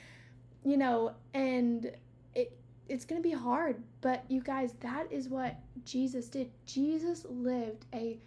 You 0.65 0.77
know, 0.79 1.13
and 1.35 1.93
it 2.35 2.57
it's 2.89 3.05
going 3.05 3.23
to 3.23 3.29
be 3.29 3.35
hard, 3.35 3.83
but 4.01 4.25
you 4.29 4.41
guys, 4.41 4.73
that 4.81 5.13
is 5.13 5.29
what 5.29 5.57
Jesus 5.85 6.29
did. 6.29 6.51
Jesus 6.67 7.25
lived 7.29 7.85
a 7.95 8.19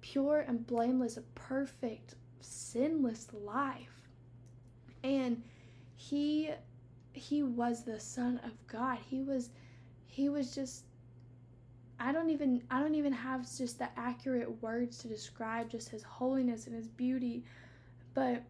pure 0.00 0.44
and 0.46 0.66
blameless, 0.66 1.16
a 1.16 1.22
perfect, 1.34 2.14
sinless 2.40 3.28
life. 3.32 4.08
And 5.02 5.42
he 5.96 6.50
he 7.12 7.42
was 7.42 7.84
the 7.84 7.98
son 7.98 8.40
of 8.44 8.52
God. 8.66 8.98
He 9.08 9.22
was 9.22 9.50
he 10.06 10.28
was 10.28 10.54
just 10.54 10.84
I 11.98 12.12
don't 12.12 12.30
even 12.30 12.62
I 12.70 12.80
don't 12.80 12.94
even 12.94 13.12
have 13.12 13.42
just 13.56 13.78
the 13.78 13.88
accurate 13.96 14.62
words 14.62 14.98
to 14.98 15.08
describe 15.08 15.70
just 15.70 15.88
his 15.88 16.02
holiness 16.02 16.66
and 16.66 16.74
his 16.74 16.88
beauty, 16.88 17.44
but 18.14 18.42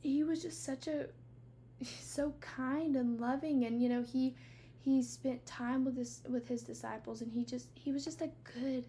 he 0.00 0.22
was 0.22 0.42
just 0.42 0.64
such 0.64 0.86
a 0.86 1.06
so 2.00 2.34
kind 2.40 2.96
and 2.96 3.20
loving 3.20 3.64
and 3.64 3.82
you 3.82 3.88
know 3.88 4.02
he 4.02 4.34
he 4.78 5.02
spent 5.02 5.44
time 5.46 5.84
with 5.84 5.96
his 5.96 6.20
with 6.28 6.46
his 6.46 6.62
disciples 6.62 7.22
and 7.22 7.32
he 7.32 7.44
just 7.44 7.68
he 7.74 7.90
was 7.90 8.04
just 8.04 8.20
a 8.20 8.30
good 8.60 8.84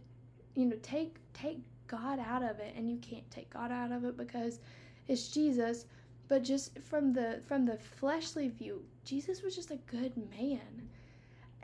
you 0.55 0.65
know 0.65 0.75
take 0.84 1.15
take 1.34 1.60
God 1.88 2.19
out 2.19 2.43
of 2.43 2.60
it 2.60 2.74
and 2.76 2.89
you 2.89 2.98
can't 2.98 3.30
take 3.32 3.50
God 3.50 3.71
out 3.71 3.91
of 3.91 4.04
it 4.06 4.17
because 4.17 4.60
it's 5.08 5.28
Jesus. 5.30 5.86
But 6.28 6.43
just 6.43 6.80
from 6.80 7.13
the 7.13 7.41
from 7.48 7.65
the 7.65 7.78
fleshly 7.78 8.48
view 8.48 8.84
Jesus 9.04 9.41
was 9.41 9.56
just 9.56 9.71
a 9.71 9.78
good 9.88 10.13
man. 10.38 10.89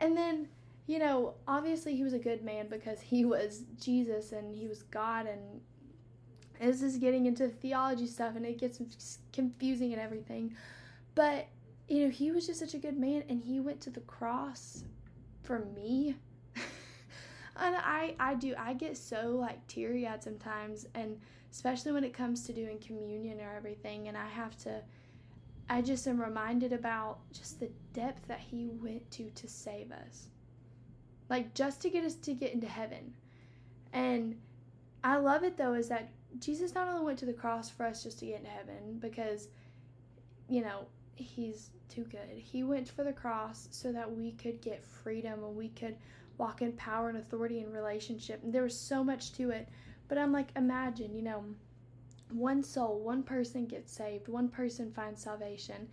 And 0.00 0.16
then 0.16 0.48
you 0.86 0.98
know 0.98 1.34
obviously 1.46 1.96
he 1.96 2.04
was 2.04 2.12
a 2.12 2.18
good 2.18 2.44
man 2.44 2.68
because 2.68 3.00
he 3.00 3.24
was 3.24 3.62
Jesus 3.80 4.32
and 4.32 4.54
he 4.54 4.66
was 4.66 4.82
God 4.84 5.26
and 5.26 5.60
this 6.60 6.82
is 6.82 6.96
getting 6.98 7.26
into 7.26 7.48
theology 7.48 8.06
stuff 8.06 8.36
and 8.36 8.46
it 8.46 8.58
gets 8.58 8.80
confusing 9.32 9.92
and 9.92 10.00
everything. 10.00 10.54
But 11.14 11.48
you 11.88 12.04
know 12.04 12.10
he 12.10 12.30
was 12.30 12.46
just 12.46 12.60
such 12.60 12.74
a 12.74 12.78
good 12.78 12.98
man 12.98 13.24
and 13.28 13.40
he 13.40 13.58
went 13.58 13.80
to 13.82 13.90
the 13.90 14.00
cross 14.00 14.84
for 15.42 15.64
me 15.76 16.14
and 17.56 17.76
I 17.76 18.14
I 18.18 18.34
do 18.34 18.54
I 18.58 18.74
get 18.74 18.96
so 18.96 19.36
like 19.38 19.66
teary 19.66 20.06
eyed 20.06 20.22
sometimes, 20.22 20.86
and 20.94 21.18
especially 21.50 21.92
when 21.92 22.04
it 22.04 22.14
comes 22.14 22.46
to 22.46 22.52
doing 22.52 22.78
communion 22.78 23.40
or 23.40 23.54
everything, 23.56 24.08
and 24.08 24.16
I 24.16 24.28
have 24.28 24.56
to. 24.58 24.82
I 25.70 25.80
just 25.80 26.06
am 26.06 26.20
reminded 26.20 26.72
about 26.72 27.18
just 27.32 27.60
the 27.60 27.70
depth 27.94 28.26
that 28.28 28.40
he 28.40 28.68
went 28.68 29.10
to 29.12 29.30
to 29.30 29.48
save 29.48 29.90
us. 29.92 30.28
Like 31.30 31.54
just 31.54 31.80
to 31.82 31.90
get 31.90 32.04
us 32.04 32.14
to 32.16 32.34
get 32.34 32.52
into 32.52 32.66
heaven. 32.66 33.14
And 33.92 34.36
I 35.04 35.16
love 35.16 35.44
it 35.44 35.56
though 35.56 35.74
is 35.74 35.88
that 35.88 36.10
Jesus 36.38 36.74
not 36.74 36.88
only 36.88 37.04
went 37.04 37.18
to 37.20 37.26
the 37.26 37.32
cross 37.32 37.70
for 37.70 37.86
us 37.86 38.02
just 38.02 38.18
to 38.20 38.26
get 38.26 38.38
into 38.38 38.50
heaven 38.50 38.98
because 38.98 39.48
you 40.48 40.60
know, 40.60 40.86
he's 41.14 41.70
too 41.88 42.04
good. 42.04 42.28
He 42.36 42.62
went 42.62 42.88
for 42.88 43.04
the 43.04 43.12
cross 43.12 43.68
so 43.70 43.92
that 43.92 44.10
we 44.10 44.32
could 44.32 44.60
get 44.60 44.84
freedom 44.84 45.44
and 45.44 45.56
we 45.56 45.68
could 45.70 45.96
walk 46.42 46.60
in 46.60 46.72
power 46.72 47.08
and 47.08 47.18
authority 47.18 47.60
and 47.60 47.72
relationship. 47.72 48.42
And 48.42 48.52
there 48.52 48.64
was 48.64 48.76
so 48.76 49.04
much 49.04 49.32
to 49.34 49.50
it. 49.50 49.68
But 50.08 50.18
I'm 50.18 50.32
like, 50.32 50.48
imagine, 50.56 51.14
you 51.14 51.22
know, 51.22 51.44
one 52.30 52.64
soul, 52.64 52.98
one 52.98 53.22
person 53.22 53.64
gets 53.64 53.92
saved, 53.92 54.26
one 54.26 54.48
person 54.48 54.90
finds 54.90 55.22
salvation. 55.22 55.88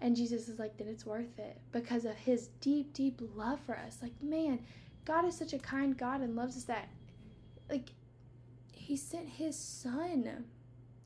And 0.00 0.14
Jesus 0.14 0.46
is 0.48 0.58
like, 0.58 0.76
then 0.76 0.88
it's 0.88 1.06
worth 1.06 1.38
it 1.38 1.58
because 1.72 2.04
of 2.04 2.16
his 2.16 2.48
deep, 2.60 2.92
deep 2.92 3.18
love 3.34 3.60
for 3.64 3.78
us. 3.78 3.98
Like, 4.02 4.12
man, 4.22 4.58
God 5.06 5.24
is 5.24 5.38
such 5.38 5.54
a 5.54 5.58
kind 5.58 5.96
God 5.96 6.20
and 6.20 6.36
loves 6.36 6.58
us 6.58 6.64
that, 6.64 6.90
like, 7.70 7.88
he 8.72 8.98
sent 8.98 9.26
his 9.26 9.56
son 9.56 10.44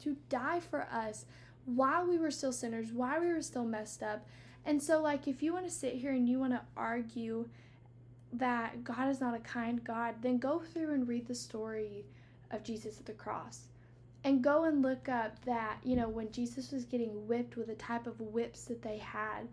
to 0.01 0.17
die 0.29 0.59
for 0.59 0.89
us 0.91 1.25
while 1.67 2.05
we 2.05 2.19
were 2.19 2.33
still 2.33 2.53
sinners, 2.53 2.93
while 2.93 3.21
we 3.21 3.33
were 3.33 3.43
still 3.43 3.65
messed 3.65 4.03
up. 4.03 4.27
And 4.65 4.83
so, 4.83 5.01
like, 5.01 5.29
if 5.29 5.41
you 5.41 5.53
want 5.53 5.67
to 5.67 5.73
sit 5.73 5.95
here 5.95 6.11
and 6.11 6.29
you 6.29 6.41
want 6.41 6.55
to 6.55 6.63
argue 6.77 7.49
that 8.33 8.85
God 8.85 9.09
is 9.09 9.21
not 9.21 9.35
a 9.35 9.41
kind 9.41 9.83
God, 9.83 10.17
then 10.21 10.39
go 10.39 10.61
through 10.61 10.93
and 10.93 11.09
read 11.09 11.27
the 11.27 11.35
story 11.35 12.05
of 12.51 12.63
Jesus 12.63 12.99
at 12.99 13.07
the 13.07 13.13
cross. 13.13 13.69
And 14.25 14.43
go 14.43 14.65
and 14.65 14.83
look 14.83 15.09
up 15.09 15.45
that, 15.45 15.79
you 15.85 15.97
know, 15.97 16.09
when 16.09 16.31
Jesus 16.33 16.73
was 16.73 16.85
getting 16.85 17.27
whipped 17.27 17.57
with 17.57 17.69
the 17.69 17.75
type 17.75 18.07
of 18.07 18.21
whips 18.21 18.65
that 18.65 18.83
they 18.83 18.99
had, 18.99 19.49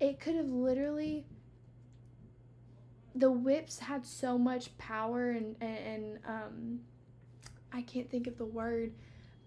it 0.00 0.18
could 0.18 0.34
have 0.34 0.50
literally 0.50 1.24
the 3.14 3.30
whips 3.30 3.78
had 3.78 4.06
so 4.06 4.38
much 4.38 4.76
power 4.78 5.30
and 5.30 5.56
and, 5.60 5.78
and 5.78 6.18
um 6.26 6.80
I 7.72 7.82
can't 7.82 8.10
think 8.10 8.26
of 8.26 8.36
the 8.36 8.44
word 8.44 8.92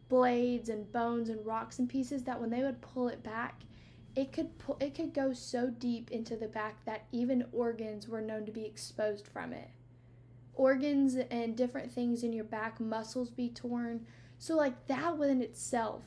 blades 0.09 0.69
and 0.69 0.91
bones 0.91 1.29
and 1.29 1.45
rocks 1.45 1.79
and 1.79 1.89
pieces 1.89 2.23
that 2.23 2.39
when 2.39 2.49
they 2.49 2.62
would 2.62 2.81
pull 2.81 3.07
it 3.07 3.23
back 3.23 3.62
it 4.15 4.32
could 4.32 4.58
pull, 4.60 4.78
it 4.80 4.95
could 4.95 5.13
go 5.13 5.34
so 5.34 5.69
deep 5.69 6.12
into 6.12 6.36
the 6.36 6.47
back 6.47 6.86
that 6.86 7.06
even 7.12 7.45
organs 7.52 8.08
were 8.08 8.21
known 8.21 8.45
to 8.45 8.52
be 8.52 8.65
exposed 8.65 9.28
from 9.28 9.54
it. 9.54 9.69
Organs 10.54 11.15
and 11.32 11.56
different 11.56 11.91
things 11.91 12.23
in 12.23 12.32
your 12.32 12.43
back 12.43 12.80
muscles 12.80 13.32
be 13.32 13.49
torn. 13.49 14.06
So 14.38 14.56
like 14.56 14.88
that 14.88 15.17
within 15.17 15.41
itself 15.41 16.04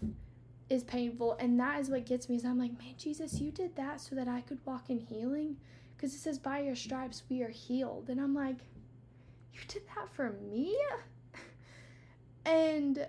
is 0.68 0.84
painful 0.84 1.36
and 1.40 1.58
that 1.58 1.80
is 1.80 1.88
what 1.88 2.04
gets 2.04 2.28
me 2.28 2.34
is 2.34 2.44
i'm 2.44 2.58
like 2.58 2.76
man 2.76 2.92
jesus 2.98 3.40
you 3.40 3.52
did 3.52 3.76
that 3.76 4.00
so 4.00 4.16
that 4.16 4.26
i 4.26 4.40
could 4.40 4.58
walk 4.64 4.90
in 4.90 4.98
healing? 4.98 5.56
Because 5.96 6.12
it 6.12 6.18
says 6.18 6.38
by 6.38 6.60
your 6.60 6.74
stripes 6.74 7.22
we 7.28 7.42
are 7.42 7.48
healed. 7.50 8.08
And 8.08 8.20
i'm 8.20 8.34
like 8.34 8.56
you 9.52 9.60
did 9.68 9.82
that 9.94 10.08
for 10.14 10.30
me? 10.52 10.76
And 12.44 13.06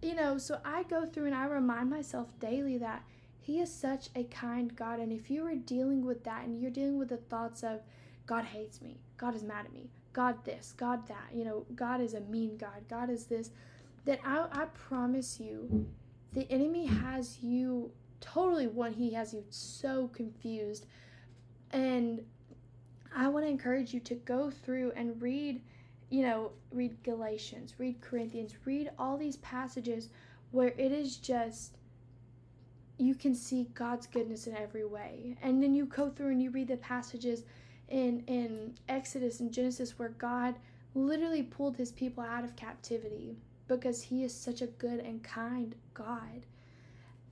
you 0.00 0.14
know 0.14 0.38
so 0.38 0.58
i 0.64 0.82
go 0.84 1.04
through 1.04 1.26
and 1.26 1.34
i 1.34 1.44
remind 1.44 1.90
myself 1.90 2.28
daily 2.38 2.78
that 2.78 3.02
he 3.48 3.60
is 3.60 3.72
such 3.72 4.10
a 4.14 4.24
kind 4.24 4.76
god 4.76 5.00
and 5.00 5.10
if 5.10 5.30
you 5.30 5.42
are 5.46 5.54
dealing 5.54 6.04
with 6.04 6.22
that 6.24 6.44
and 6.44 6.60
you're 6.60 6.70
dealing 6.70 6.98
with 6.98 7.08
the 7.08 7.16
thoughts 7.16 7.62
of 7.62 7.80
god 8.26 8.44
hates 8.44 8.82
me. 8.82 9.00
God 9.16 9.34
is 9.34 9.42
mad 9.42 9.64
at 9.64 9.72
me. 9.72 9.88
God 10.12 10.44
this 10.44 10.74
god 10.76 11.08
that 11.08 11.30
you 11.34 11.44
know 11.44 11.64
god 11.74 12.02
is 12.02 12.12
a 12.12 12.20
mean 12.20 12.58
god. 12.58 12.86
God 12.90 13.08
is 13.08 13.24
this 13.24 13.50
then 14.04 14.18
i, 14.22 14.46
I 14.52 14.66
promise 14.66 15.40
you 15.40 15.86
the 16.34 16.46
enemy 16.52 16.84
has 16.84 17.38
you 17.42 17.90
totally 18.20 18.66
one 18.66 18.92
he 18.92 19.14
has 19.14 19.32
you 19.32 19.44
so 19.48 20.08
confused. 20.08 20.84
And 21.70 22.20
I 23.16 23.28
want 23.28 23.46
to 23.46 23.50
encourage 23.50 23.94
you 23.94 24.00
to 24.00 24.14
go 24.14 24.50
through 24.50 24.92
and 24.94 25.20
read, 25.22 25.62
you 26.10 26.22
know, 26.22 26.50
read 26.70 27.02
Galatians, 27.02 27.74
read 27.78 28.02
Corinthians, 28.02 28.54
read 28.66 28.90
all 28.98 29.16
these 29.16 29.36
passages 29.38 30.10
where 30.50 30.74
it 30.76 30.92
is 30.92 31.16
just 31.16 31.77
you 32.98 33.14
can 33.14 33.34
see 33.34 33.68
God's 33.74 34.06
goodness 34.06 34.46
in 34.46 34.56
every 34.56 34.84
way. 34.84 35.36
And 35.40 35.62
then 35.62 35.74
you 35.74 35.86
go 35.86 36.10
through 36.10 36.32
and 36.32 36.42
you 36.42 36.50
read 36.50 36.68
the 36.68 36.76
passages 36.76 37.44
in 37.88 38.22
in 38.26 38.74
Exodus 38.88 39.40
and 39.40 39.52
Genesis 39.52 39.98
where 39.98 40.10
God 40.10 40.56
literally 40.94 41.42
pulled 41.42 41.76
his 41.76 41.92
people 41.92 42.22
out 42.22 42.44
of 42.44 42.56
captivity 42.56 43.36
because 43.68 44.02
he 44.02 44.24
is 44.24 44.34
such 44.34 44.62
a 44.62 44.66
good 44.66 45.00
and 45.00 45.22
kind 45.22 45.74
God. 45.94 46.44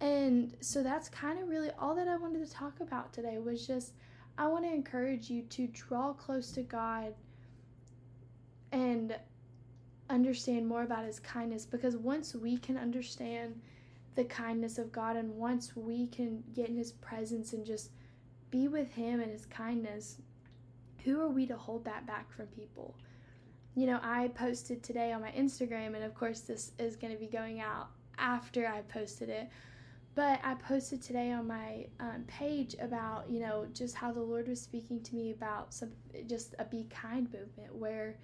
And 0.00 0.54
so 0.60 0.82
that's 0.82 1.08
kind 1.08 1.38
of 1.38 1.48
really 1.48 1.70
all 1.78 1.94
that 1.96 2.06
I 2.06 2.16
wanted 2.16 2.46
to 2.46 2.52
talk 2.52 2.80
about 2.80 3.12
today 3.12 3.38
was 3.38 3.66
just 3.66 3.92
I 4.38 4.46
want 4.46 4.64
to 4.64 4.72
encourage 4.72 5.30
you 5.30 5.42
to 5.42 5.66
draw 5.68 6.12
close 6.12 6.52
to 6.52 6.62
God 6.62 7.14
and 8.72 9.16
understand 10.10 10.68
more 10.68 10.82
about 10.82 11.04
His 11.04 11.18
kindness 11.18 11.64
because 11.64 11.96
once 11.96 12.34
we 12.34 12.58
can 12.58 12.76
understand 12.76 13.60
the 14.16 14.24
kindness 14.24 14.78
of 14.78 14.92
God 14.92 15.16
and 15.16 15.36
once 15.36 15.76
we 15.76 16.08
can 16.08 16.42
get 16.54 16.68
in 16.68 16.76
His 16.76 16.92
presence 16.92 17.52
and 17.52 17.64
just 17.64 17.90
be 18.50 18.68
with 18.68 18.90
Him 18.92 19.20
and 19.20 19.30
His 19.30 19.46
kindness, 19.46 20.18
who 21.04 21.20
are 21.20 21.28
we 21.28 21.46
to 21.46 21.56
hold 21.56 21.84
that 21.84 22.06
back 22.06 22.32
from 22.32 22.46
people? 22.46 22.96
You 23.74 23.86
know, 23.86 24.00
I 24.02 24.28
posted 24.28 24.82
today 24.82 25.12
on 25.12 25.20
my 25.20 25.30
Instagram, 25.32 25.94
and 25.94 26.02
of 26.02 26.14
course, 26.14 26.40
this 26.40 26.72
is 26.78 26.96
going 26.96 27.12
to 27.12 27.18
be 27.18 27.26
going 27.26 27.60
out 27.60 27.90
after 28.18 28.66
I 28.66 28.80
posted 28.82 29.28
it 29.28 29.50
but 30.16 30.40
I 30.42 30.54
posted 30.54 31.02
today 31.02 31.30
on 31.30 31.46
my 31.46 31.86
um, 32.00 32.24
page 32.26 32.74
about, 32.80 33.28
you 33.28 33.38
know, 33.38 33.66
just 33.74 33.94
how 33.94 34.12
the 34.12 34.22
Lord 34.22 34.48
was 34.48 34.58
speaking 34.58 35.02
to 35.02 35.14
me 35.14 35.30
about 35.30 35.74
some 35.74 35.90
just 36.26 36.54
a 36.58 36.64
be 36.64 36.86
kind 36.88 37.30
movement 37.30 37.74
where, 37.74 38.16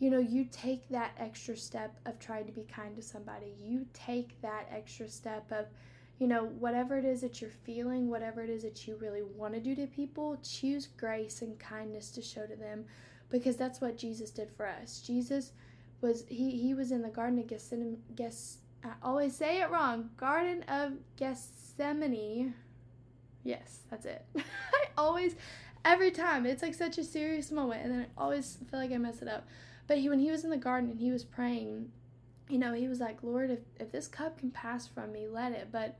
you 0.00 0.10
know, 0.10 0.18
you 0.18 0.46
take 0.50 0.88
that 0.88 1.12
extra 1.18 1.56
step 1.56 1.94
of 2.06 2.18
trying 2.18 2.46
to 2.46 2.52
be 2.52 2.64
kind 2.64 2.96
to 2.96 3.02
somebody. 3.02 3.54
You 3.62 3.86
take 3.92 4.40
that 4.40 4.66
extra 4.74 5.06
step 5.08 5.52
of, 5.52 5.66
you 6.18 6.26
know, 6.26 6.46
whatever 6.58 6.96
it 6.98 7.04
is 7.04 7.20
that 7.20 7.40
you're 7.40 7.50
feeling, 7.64 8.08
whatever 8.08 8.40
it 8.40 8.48
is 8.48 8.62
that 8.62 8.88
you 8.88 8.96
really 8.96 9.22
want 9.22 9.54
to 9.54 9.60
do 9.60 9.74
to 9.76 9.86
people, 9.86 10.38
choose 10.42 10.88
grace 10.96 11.42
and 11.42 11.58
kindness 11.58 12.10
to 12.12 12.22
show 12.22 12.46
to 12.46 12.56
them 12.56 12.86
because 13.28 13.56
that's 13.56 13.80
what 13.82 13.98
Jesus 13.98 14.30
did 14.30 14.50
for 14.56 14.66
us. 14.66 15.02
Jesus 15.06 15.52
was 16.00 16.24
he 16.28 16.50
he 16.50 16.72
was 16.72 16.92
in 16.92 17.02
the 17.02 17.10
garden 17.10 17.38
of 17.38 17.46
Gethsemane, 17.46 17.98
I 18.82 18.92
always 19.02 19.36
say 19.36 19.60
it 19.60 19.70
wrong. 19.70 20.10
Garden 20.16 20.64
of 20.68 20.92
Gethsemane. 21.16 22.54
Yes, 23.44 23.80
that's 23.90 24.06
it. 24.06 24.24
I 24.36 24.86
always, 24.96 25.36
every 25.84 26.10
time, 26.10 26.46
it's 26.46 26.62
like 26.62 26.74
such 26.74 26.98
a 26.98 27.04
serious 27.04 27.50
moment, 27.50 27.82
and 27.84 27.92
then 27.92 28.00
I 28.00 28.20
always 28.20 28.56
feel 28.70 28.80
like 28.80 28.92
I 28.92 28.98
mess 28.98 29.20
it 29.22 29.28
up. 29.28 29.46
But 29.90 29.98
he, 29.98 30.08
when 30.08 30.20
he 30.20 30.30
was 30.30 30.44
in 30.44 30.50
the 30.50 30.56
garden 30.56 30.88
and 30.88 31.00
he 31.00 31.10
was 31.10 31.24
praying, 31.24 31.90
you 32.48 32.58
know, 32.58 32.74
he 32.74 32.86
was 32.86 33.00
like, 33.00 33.24
Lord, 33.24 33.50
if, 33.50 33.58
if 33.80 33.90
this 33.90 34.06
cup 34.06 34.38
can 34.38 34.52
pass 34.52 34.86
from 34.86 35.10
me, 35.10 35.26
let 35.26 35.50
it. 35.50 35.70
But, 35.72 35.98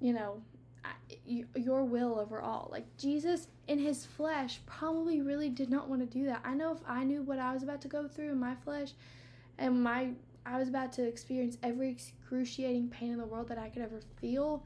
you 0.00 0.12
know, 0.12 0.42
I, 0.84 0.90
you, 1.24 1.46
your 1.56 1.82
will 1.82 2.20
over 2.20 2.42
all. 2.42 2.68
Like 2.70 2.84
Jesus 2.98 3.48
in 3.68 3.78
his 3.78 4.04
flesh 4.04 4.60
probably 4.66 5.22
really 5.22 5.48
did 5.48 5.70
not 5.70 5.88
want 5.88 6.02
to 6.02 6.18
do 6.18 6.26
that. 6.26 6.42
I 6.44 6.52
know 6.52 6.72
if 6.72 6.80
I 6.86 7.04
knew 7.04 7.22
what 7.22 7.38
I 7.38 7.54
was 7.54 7.62
about 7.62 7.80
to 7.80 7.88
go 7.88 8.06
through 8.06 8.32
in 8.32 8.38
my 8.38 8.54
flesh 8.54 8.90
and 9.56 9.82
my 9.82 10.10
I 10.44 10.58
was 10.58 10.68
about 10.68 10.92
to 10.92 11.08
experience 11.08 11.56
every 11.62 11.88
excruciating 11.88 12.90
pain 12.90 13.12
in 13.12 13.18
the 13.18 13.24
world 13.24 13.48
that 13.48 13.56
I 13.56 13.70
could 13.70 13.80
ever 13.80 14.02
feel, 14.20 14.62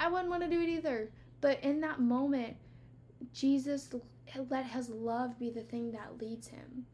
I 0.00 0.08
wouldn't 0.08 0.28
want 0.28 0.42
to 0.42 0.50
do 0.50 0.60
it 0.60 0.68
either. 0.68 1.12
But 1.40 1.62
in 1.62 1.80
that 1.82 2.00
moment, 2.00 2.56
Jesus 3.32 3.90
let 4.48 4.66
his 4.66 4.88
love 4.88 5.38
be 5.38 5.50
the 5.50 5.62
thing 5.62 5.92
that 5.92 6.20
leads 6.20 6.48
him. 6.48 6.86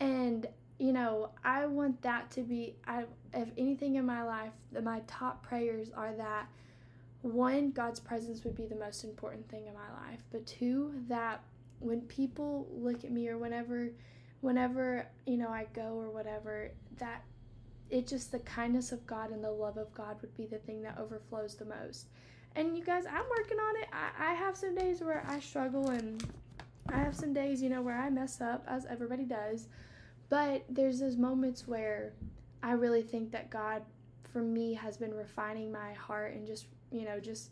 And, 0.00 0.46
you 0.78 0.92
know, 0.92 1.30
I 1.44 1.66
want 1.66 2.00
that 2.02 2.30
to 2.32 2.42
be, 2.42 2.74
I, 2.86 3.04
if 3.34 3.48
anything 3.56 3.96
in 3.96 4.06
my 4.06 4.22
life, 4.24 4.52
my 4.82 5.02
top 5.06 5.42
prayers 5.42 5.90
are 5.94 6.12
that 6.14 6.48
one, 7.22 7.70
God's 7.70 8.00
presence 8.00 8.44
would 8.44 8.56
be 8.56 8.66
the 8.66 8.76
most 8.76 9.04
important 9.04 9.48
thing 9.50 9.66
in 9.66 9.74
my 9.74 10.08
life, 10.08 10.22
but 10.32 10.46
two, 10.46 10.92
that 11.08 11.42
when 11.80 12.00
people 12.02 12.66
look 12.72 13.04
at 13.04 13.10
me 13.10 13.28
or 13.28 13.38
whenever 13.38 13.90
whenever 14.42 15.06
you 15.26 15.36
know 15.36 15.48
I 15.48 15.66
go 15.74 15.98
or 15.98 16.10
whatever 16.10 16.70
that 16.98 17.22
it 17.90 18.06
just 18.06 18.32
the 18.32 18.38
kindness 18.40 18.92
of 18.92 19.06
God 19.06 19.30
and 19.30 19.42
the 19.42 19.50
love 19.50 19.76
of 19.76 19.92
God 19.92 20.16
would 20.22 20.34
be 20.36 20.46
the 20.46 20.58
thing 20.58 20.82
that 20.82 20.96
overflows 20.98 21.56
the 21.56 21.64
most. 21.64 22.06
And 22.54 22.76
you 22.76 22.84
guys, 22.84 23.04
I'm 23.06 23.24
working 23.36 23.58
on 23.58 23.76
it. 23.82 23.88
I, 23.92 24.30
I 24.30 24.34
have 24.34 24.56
some 24.56 24.74
days 24.74 25.00
where 25.00 25.24
I 25.28 25.40
struggle 25.40 25.90
and 25.90 26.24
I 26.88 26.98
have 26.98 27.14
some 27.16 27.32
days, 27.32 27.62
you 27.62 27.68
know, 27.68 27.82
where 27.82 27.96
I 27.96 28.08
mess 28.08 28.40
up, 28.40 28.64
as 28.68 28.86
everybody 28.86 29.24
does. 29.24 29.66
But 30.30 30.64
there's 30.70 31.00
those 31.00 31.16
moments 31.16 31.68
where 31.68 32.14
I 32.62 32.72
really 32.72 33.02
think 33.02 33.32
that 33.32 33.50
God, 33.50 33.82
for 34.32 34.40
me, 34.40 34.72
has 34.74 34.96
been 34.96 35.12
refining 35.12 35.70
my 35.70 35.92
heart 35.92 36.34
and 36.34 36.46
just, 36.46 36.66
you 36.90 37.04
know, 37.04 37.20
just 37.20 37.50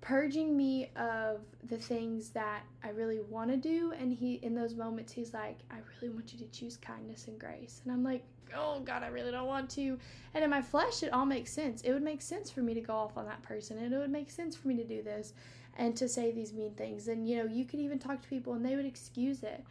purging 0.00 0.56
me 0.56 0.90
of 0.96 1.40
the 1.68 1.78
things 1.78 2.30
that 2.30 2.62
I 2.84 2.90
really 2.90 3.20
want 3.20 3.50
to 3.50 3.56
do. 3.56 3.92
And 3.98 4.12
He, 4.12 4.34
in 4.42 4.54
those 4.54 4.74
moments, 4.74 5.12
He's 5.12 5.32
like, 5.32 5.58
I 5.70 5.76
really 5.94 6.12
want 6.12 6.32
you 6.32 6.38
to 6.40 6.50
choose 6.50 6.76
kindness 6.76 7.28
and 7.28 7.38
grace. 7.38 7.80
And 7.84 7.92
I'm 7.92 8.02
like, 8.02 8.24
oh 8.56 8.80
God, 8.80 9.02
I 9.02 9.08
really 9.08 9.30
don't 9.30 9.46
want 9.46 9.70
to. 9.70 9.98
And 10.34 10.42
in 10.42 10.50
my 10.50 10.62
flesh, 10.62 11.02
it 11.02 11.12
all 11.12 11.26
makes 11.26 11.52
sense. 11.52 11.82
It 11.82 11.92
would 11.92 12.02
make 12.02 12.22
sense 12.22 12.50
for 12.50 12.60
me 12.60 12.74
to 12.74 12.80
go 12.80 12.94
off 12.94 13.16
on 13.16 13.26
that 13.26 13.42
person, 13.42 13.78
and 13.78 13.92
it 13.92 13.98
would 13.98 14.10
make 14.10 14.30
sense 14.30 14.56
for 14.56 14.68
me 14.68 14.76
to 14.76 14.84
do 14.84 15.02
this 15.02 15.32
and 15.76 15.96
to 15.96 16.08
say 16.08 16.32
these 16.32 16.52
mean 16.52 16.74
things. 16.74 17.06
And 17.06 17.28
you 17.28 17.36
know, 17.36 17.44
you 17.44 17.64
could 17.64 17.78
even 17.78 17.98
talk 18.00 18.20
to 18.22 18.28
people 18.28 18.54
and 18.54 18.64
they 18.64 18.74
would 18.74 18.86
excuse 18.86 19.44
it. 19.44 19.62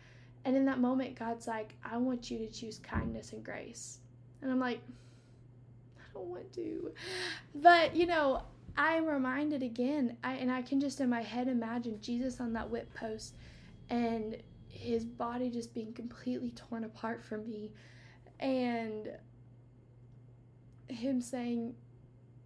And 0.48 0.56
in 0.56 0.64
that 0.64 0.80
moment, 0.80 1.20
God's 1.20 1.46
like, 1.46 1.74
I 1.84 1.98
want 1.98 2.32
you 2.32 2.38
to 2.38 2.48
choose 2.48 2.80
kindness 2.80 3.34
and 3.34 3.44
grace. 3.44 4.00
And 4.42 4.50
I'm 4.50 4.62
like, 4.62 4.80
I 6.00 6.04
don't 6.14 6.28
want 6.28 6.54
to. 6.54 6.94
But, 7.54 7.98
you 7.98 8.06
know, 8.06 8.44
I'm 8.78 9.06
reminded 9.06 9.62
again, 9.62 10.16
I, 10.24 10.36
and 10.36 10.50
I 10.50 10.62
can 10.62 10.80
just 10.80 11.02
in 11.02 11.10
my 11.10 11.22
head 11.22 11.50
imagine 11.50 12.00
Jesus 12.00 12.40
on 12.40 12.54
that 12.54 12.70
whip 12.70 12.94
post 12.94 13.34
and 13.90 14.38
his 14.70 15.04
body 15.04 15.50
just 15.50 15.74
being 15.74 15.92
completely 15.92 16.52
torn 16.52 16.86
apart 16.86 17.26
from 17.26 17.46
me 17.46 17.74
and 18.40 19.10
him 20.88 21.20
saying 21.20 21.74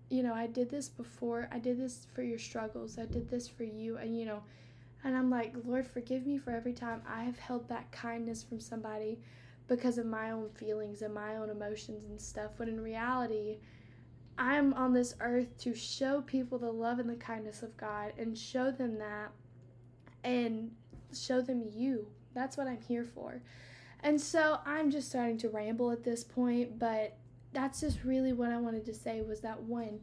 you 0.10 0.24
know 0.24 0.34
i 0.34 0.48
did 0.48 0.70
this 0.70 0.88
before 0.90 1.48
i 1.52 1.60
did 1.60 1.78
this 1.78 2.08
for 2.16 2.24
your 2.24 2.40
struggles 2.40 2.98
i 2.98 3.06
did 3.06 3.30
this 3.30 3.48
for 3.48 3.64
you 3.64 3.98
and 3.98 4.18
you 4.18 4.26
know 4.26 4.42
and 5.04 5.16
i'm 5.16 5.30
like 5.30 5.54
lord 5.66 5.86
forgive 5.86 6.26
me 6.26 6.38
for 6.38 6.52
every 6.52 6.74
time 6.74 7.02
i 7.08 7.24
have 7.24 7.38
held 7.40 7.68
back 7.68 7.92
kindness 7.92 8.44
from 8.44 8.60
somebody 8.60 9.20
because 9.68 9.98
of 9.98 10.06
my 10.06 10.32
own 10.32 10.50
feelings 10.50 11.02
and 11.02 11.14
my 11.14 11.38
own 11.38 11.50
emotions 11.50 12.06
and 12.10 12.20
stuff 12.20 12.52
when 12.58 12.68
in 12.70 12.82
reality 12.82 13.58
I'm 14.38 14.74
on 14.74 14.94
this 14.94 15.14
earth 15.20 15.56
to 15.60 15.76
show 15.76 16.22
people 16.22 16.58
the 16.58 16.72
love 16.72 17.00
and 17.00 17.10
the 17.10 17.16
kindness 17.16 17.62
of 17.62 17.78
God 17.78 18.14
and 18.18 18.36
show 18.38 18.72
them 18.72 18.98
that 18.98 19.32
and 20.24 20.72
show 21.14 21.42
them 21.42 21.64
you. 21.72 22.08
That's 22.34 22.58
what 22.58 22.68
I'm 22.68 22.82
here 22.82 23.06
for. 23.06 23.42
And 24.02 24.20
so 24.20 24.60
I'm 24.66 24.90
just 24.90 25.10
starting 25.10 25.38
to 25.40 25.50
ramble 25.50 25.92
at 25.92 26.04
this 26.04 26.24
point, 26.24 26.80
but 26.80 27.18
that's 27.54 27.82
just 27.82 28.04
really 28.04 28.34
what 28.34 28.52
I 28.52 28.58
wanted 28.58 28.86
to 28.86 28.94
say 28.94 29.22
was 29.22 29.42
that 29.42 29.62
one, 29.62 30.00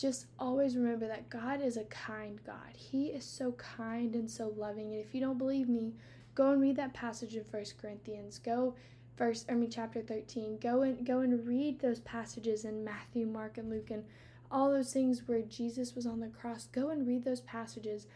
just 0.00 0.26
always 0.38 0.76
remember 0.76 1.06
that 1.08 1.28
God 1.28 1.60
is 1.60 1.76
a 1.76 1.84
kind 1.84 2.38
God. 2.44 2.74
He 2.74 3.06
is 3.06 3.24
so 3.24 3.52
kind 3.52 4.14
and 4.14 4.30
so 4.30 4.52
loving. 4.56 4.92
And 4.92 5.00
if 5.00 5.14
you 5.14 5.20
don't 5.20 5.38
believe 5.38 5.68
me, 5.68 5.94
go 6.34 6.50
and 6.50 6.60
read 6.60 6.76
that 6.76 6.94
passage 6.94 7.36
in 7.36 7.44
First 7.44 7.78
Corinthians. 7.78 8.38
Go 8.38 8.74
first 9.16 9.46
I 9.50 9.54
mean 9.54 9.70
chapter 9.70 10.00
13. 10.00 10.58
Go 10.58 10.82
and 10.82 11.04
go 11.06 11.20
and 11.20 11.46
read 11.46 11.80
those 11.80 12.00
passages 12.00 12.64
in 12.64 12.84
Matthew, 12.84 13.26
Mark, 13.26 13.58
and 13.58 13.70
Luke 13.70 13.90
and 13.90 14.04
all 14.50 14.70
those 14.70 14.92
things 14.92 15.22
where 15.26 15.42
Jesus 15.42 15.94
was 15.94 16.06
on 16.06 16.20
the 16.20 16.28
cross. 16.28 16.66
Go 16.66 16.90
and 16.90 17.06
read 17.06 17.24
those 17.24 17.40
passages 17.42 18.06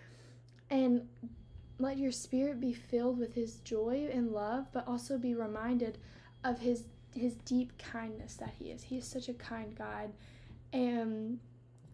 and 0.71 1.07
let 1.79 1.99
your 1.99 2.13
spirit 2.13 2.61
be 2.61 2.73
filled 2.73 3.19
with 3.19 3.35
his 3.35 3.57
joy 3.57 4.09
and 4.13 4.33
love, 4.33 4.67
but 4.73 4.87
also 4.87 5.19
be 5.19 5.35
reminded 5.35 5.99
of 6.43 6.61
his 6.61 6.85
his 7.15 7.35
deep 7.45 7.77
kindness 7.79 8.35
that 8.35 8.55
he 8.59 8.71
is. 8.71 8.83
He 8.85 8.99
is 8.99 9.07
such 9.07 9.29
a 9.29 9.35
kind 9.35 9.77
God. 9.77 10.13
And 10.73 11.39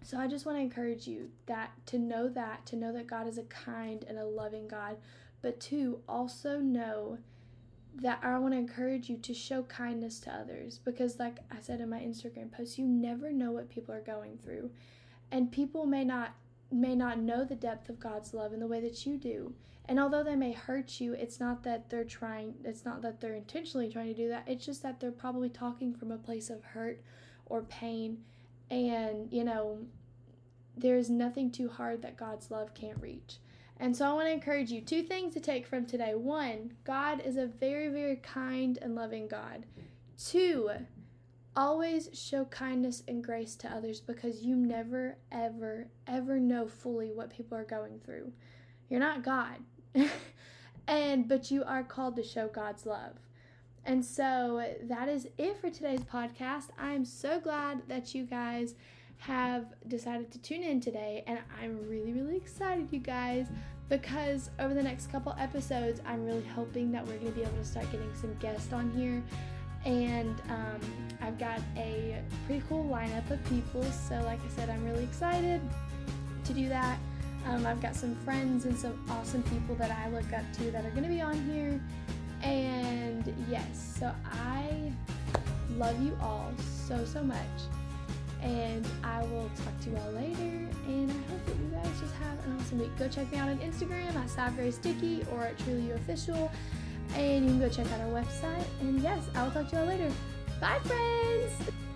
so 0.02 0.18
I 0.18 0.26
just 0.26 0.46
want 0.46 0.58
to 0.58 0.62
encourage 0.62 1.06
you 1.06 1.30
that 1.46 1.72
to 1.86 1.98
know 1.98 2.28
that, 2.28 2.66
to 2.66 2.76
know 2.76 2.92
that 2.92 3.06
God 3.06 3.26
is 3.26 3.38
a 3.38 3.42
kind 3.44 4.04
and 4.08 4.18
a 4.18 4.24
loving 4.24 4.66
God, 4.66 4.96
but 5.42 5.60
to 5.60 6.00
also 6.08 6.58
know 6.58 7.18
that 7.96 8.20
I 8.22 8.38
want 8.38 8.54
to 8.54 8.58
encourage 8.58 9.10
you 9.10 9.16
to 9.18 9.34
show 9.34 9.62
kindness 9.64 10.20
to 10.20 10.32
others 10.32 10.78
because 10.84 11.18
like 11.18 11.38
I 11.50 11.60
said 11.60 11.80
in 11.80 11.90
my 11.90 11.98
Instagram 11.98 12.52
post, 12.52 12.78
you 12.78 12.86
never 12.86 13.32
know 13.32 13.50
what 13.50 13.68
people 13.68 13.94
are 13.94 14.00
going 14.00 14.38
through. 14.38 14.70
And 15.30 15.52
people 15.52 15.86
may 15.86 16.04
not 16.04 16.34
may 16.72 16.94
not 16.94 17.18
know 17.18 17.44
the 17.44 17.56
depth 17.56 17.88
of 17.88 17.98
God's 17.98 18.32
love 18.32 18.52
in 18.52 18.60
the 18.60 18.66
way 18.66 18.80
that 18.80 19.04
you 19.04 19.16
do. 19.16 19.52
And 19.86 19.98
although 19.98 20.22
they 20.22 20.36
may 20.36 20.52
hurt 20.52 21.00
you, 21.00 21.14
it's 21.14 21.40
not 21.40 21.64
that 21.64 21.90
they're 21.90 22.04
trying 22.04 22.54
it's 22.64 22.84
not 22.84 23.02
that 23.02 23.20
they're 23.20 23.34
intentionally 23.34 23.90
trying 23.90 24.06
to 24.06 24.14
do 24.14 24.28
that. 24.28 24.44
It's 24.46 24.64
just 24.64 24.82
that 24.82 25.00
they're 25.00 25.10
probably 25.10 25.48
talking 25.48 25.92
from 25.92 26.12
a 26.12 26.18
place 26.18 26.48
of 26.48 26.62
hurt 26.62 27.02
or 27.46 27.62
pain 27.62 28.18
and, 28.70 29.32
you 29.32 29.44
know, 29.44 29.78
there's 30.76 31.10
nothing 31.10 31.50
too 31.50 31.68
hard 31.68 32.02
that 32.02 32.16
God's 32.16 32.50
love 32.50 32.74
can't 32.74 33.00
reach. 33.00 33.38
And 33.78 33.96
so 33.96 34.06
I 34.06 34.12
want 34.12 34.28
to 34.28 34.32
encourage 34.32 34.70
you 34.70 34.82
two 34.82 35.02
things 35.02 35.32
to 35.34 35.40
take 35.40 35.66
from 35.66 35.86
today. 35.86 36.14
One, 36.14 36.74
God 36.84 37.22
is 37.24 37.36
a 37.36 37.46
very, 37.46 37.88
very 37.88 38.16
kind 38.16 38.78
and 38.80 38.94
loving 38.94 39.26
God. 39.26 39.64
Two, 40.22 40.70
always 41.56 42.10
show 42.12 42.44
kindness 42.44 43.02
and 43.08 43.24
grace 43.24 43.56
to 43.56 43.68
others 43.68 44.00
because 44.00 44.42
you 44.42 44.54
never, 44.54 45.16
ever, 45.32 45.88
ever 46.06 46.38
know 46.38 46.66
fully 46.66 47.10
what 47.10 47.30
people 47.30 47.56
are 47.56 47.64
going 47.64 48.00
through. 48.00 48.32
You're 48.90 49.00
not 49.00 49.24
God. 49.24 49.56
and 50.86 51.26
but 51.26 51.50
you 51.50 51.64
are 51.64 51.82
called 51.82 52.16
to 52.16 52.22
show 52.22 52.48
God's 52.48 52.84
love. 52.84 53.16
And 53.84 54.04
so 54.04 54.64
that 54.82 55.08
is 55.08 55.26
it 55.38 55.60
for 55.60 55.70
today's 55.70 56.00
podcast. 56.00 56.66
I 56.78 56.92
am 56.92 57.04
so 57.04 57.40
glad 57.40 57.82
that 57.88 58.14
you 58.14 58.24
guys 58.24 58.74
have 59.18 59.66
decided 59.88 60.30
to 60.32 60.38
tune 60.38 60.62
in 60.62 60.80
today, 60.80 61.24
and 61.26 61.38
I'm 61.62 61.88
really, 61.88 62.12
really 62.12 62.36
excited, 62.36 62.88
you 62.90 63.00
guys, 63.00 63.48
because 63.88 64.50
over 64.58 64.72
the 64.72 64.82
next 64.82 65.10
couple 65.10 65.34
episodes, 65.38 66.00
I'm 66.06 66.24
really 66.24 66.46
hoping 66.54 66.92
that 66.92 67.06
we're 67.06 67.18
going 67.18 67.32
to 67.32 67.38
be 67.38 67.42
able 67.42 67.56
to 67.58 67.64
start 67.64 67.90
getting 67.90 68.14
some 68.14 68.34
guests 68.34 68.72
on 68.72 68.90
here. 68.92 69.22
And 69.84 70.40
um, 70.48 70.80
I've 71.22 71.38
got 71.38 71.60
a 71.76 72.22
pretty 72.46 72.62
cool 72.68 72.84
lineup 72.84 73.30
of 73.30 73.42
people, 73.46 73.82
so 73.82 74.14
like 74.22 74.38
I 74.44 74.48
said, 74.56 74.70
I'm 74.70 74.84
really 74.84 75.04
excited 75.04 75.60
to 76.44 76.52
do 76.52 76.68
that. 76.68 76.98
Um, 77.46 77.66
I've 77.66 77.80
got 77.80 77.96
some 77.96 78.14
friends 78.16 78.66
and 78.66 78.78
some 78.78 79.02
awesome 79.10 79.42
people 79.44 79.74
that 79.76 79.90
I 79.90 80.10
look 80.10 80.30
up 80.32 80.44
to 80.58 80.70
that 80.70 80.84
are 80.84 80.90
going 80.90 81.04
to 81.04 81.08
be 81.08 81.22
on 81.22 81.34
here. 81.50 81.80
And 82.42 83.34
yes, 83.48 83.96
so 83.98 84.12
I 84.24 84.92
love 85.76 86.00
you 86.02 86.16
all 86.20 86.52
so, 86.86 87.04
so 87.04 87.22
much 87.22 87.36
and 88.42 88.86
I 89.04 89.22
will 89.24 89.50
talk 89.56 89.78
to 89.82 89.90
you 89.90 89.96
all 89.96 90.12
later. 90.12 90.68
And 90.86 91.10
I 91.10 91.30
hope 91.30 91.46
that 91.46 91.56
you 91.56 91.68
guys 91.72 92.00
just 92.00 92.14
have 92.14 92.46
an 92.46 92.56
awesome 92.58 92.78
week. 92.78 92.96
Go 92.98 93.08
check 93.08 93.30
me 93.32 93.38
out 93.38 93.48
on 93.48 93.58
Instagram 93.58 94.14
at 94.14 94.74
sticky 94.74 95.24
or 95.32 95.44
at 95.44 95.58
Truly 95.58 95.82
You 95.82 95.94
Official, 95.94 96.50
and 97.14 97.44
you 97.44 97.50
can 97.50 97.60
go 97.60 97.68
check 97.68 97.90
out 97.92 98.00
our 98.00 98.22
website. 98.22 98.64
And 98.80 99.00
yes, 99.00 99.22
I 99.34 99.42
will 99.42 99.50
talk 99.50 99.68
to 99.70 99.76
you 99.76 99.82
all 99.82 99.88
later. 99.88 100.10
Bye, 100.60 100.78
friends. 100.84 101.89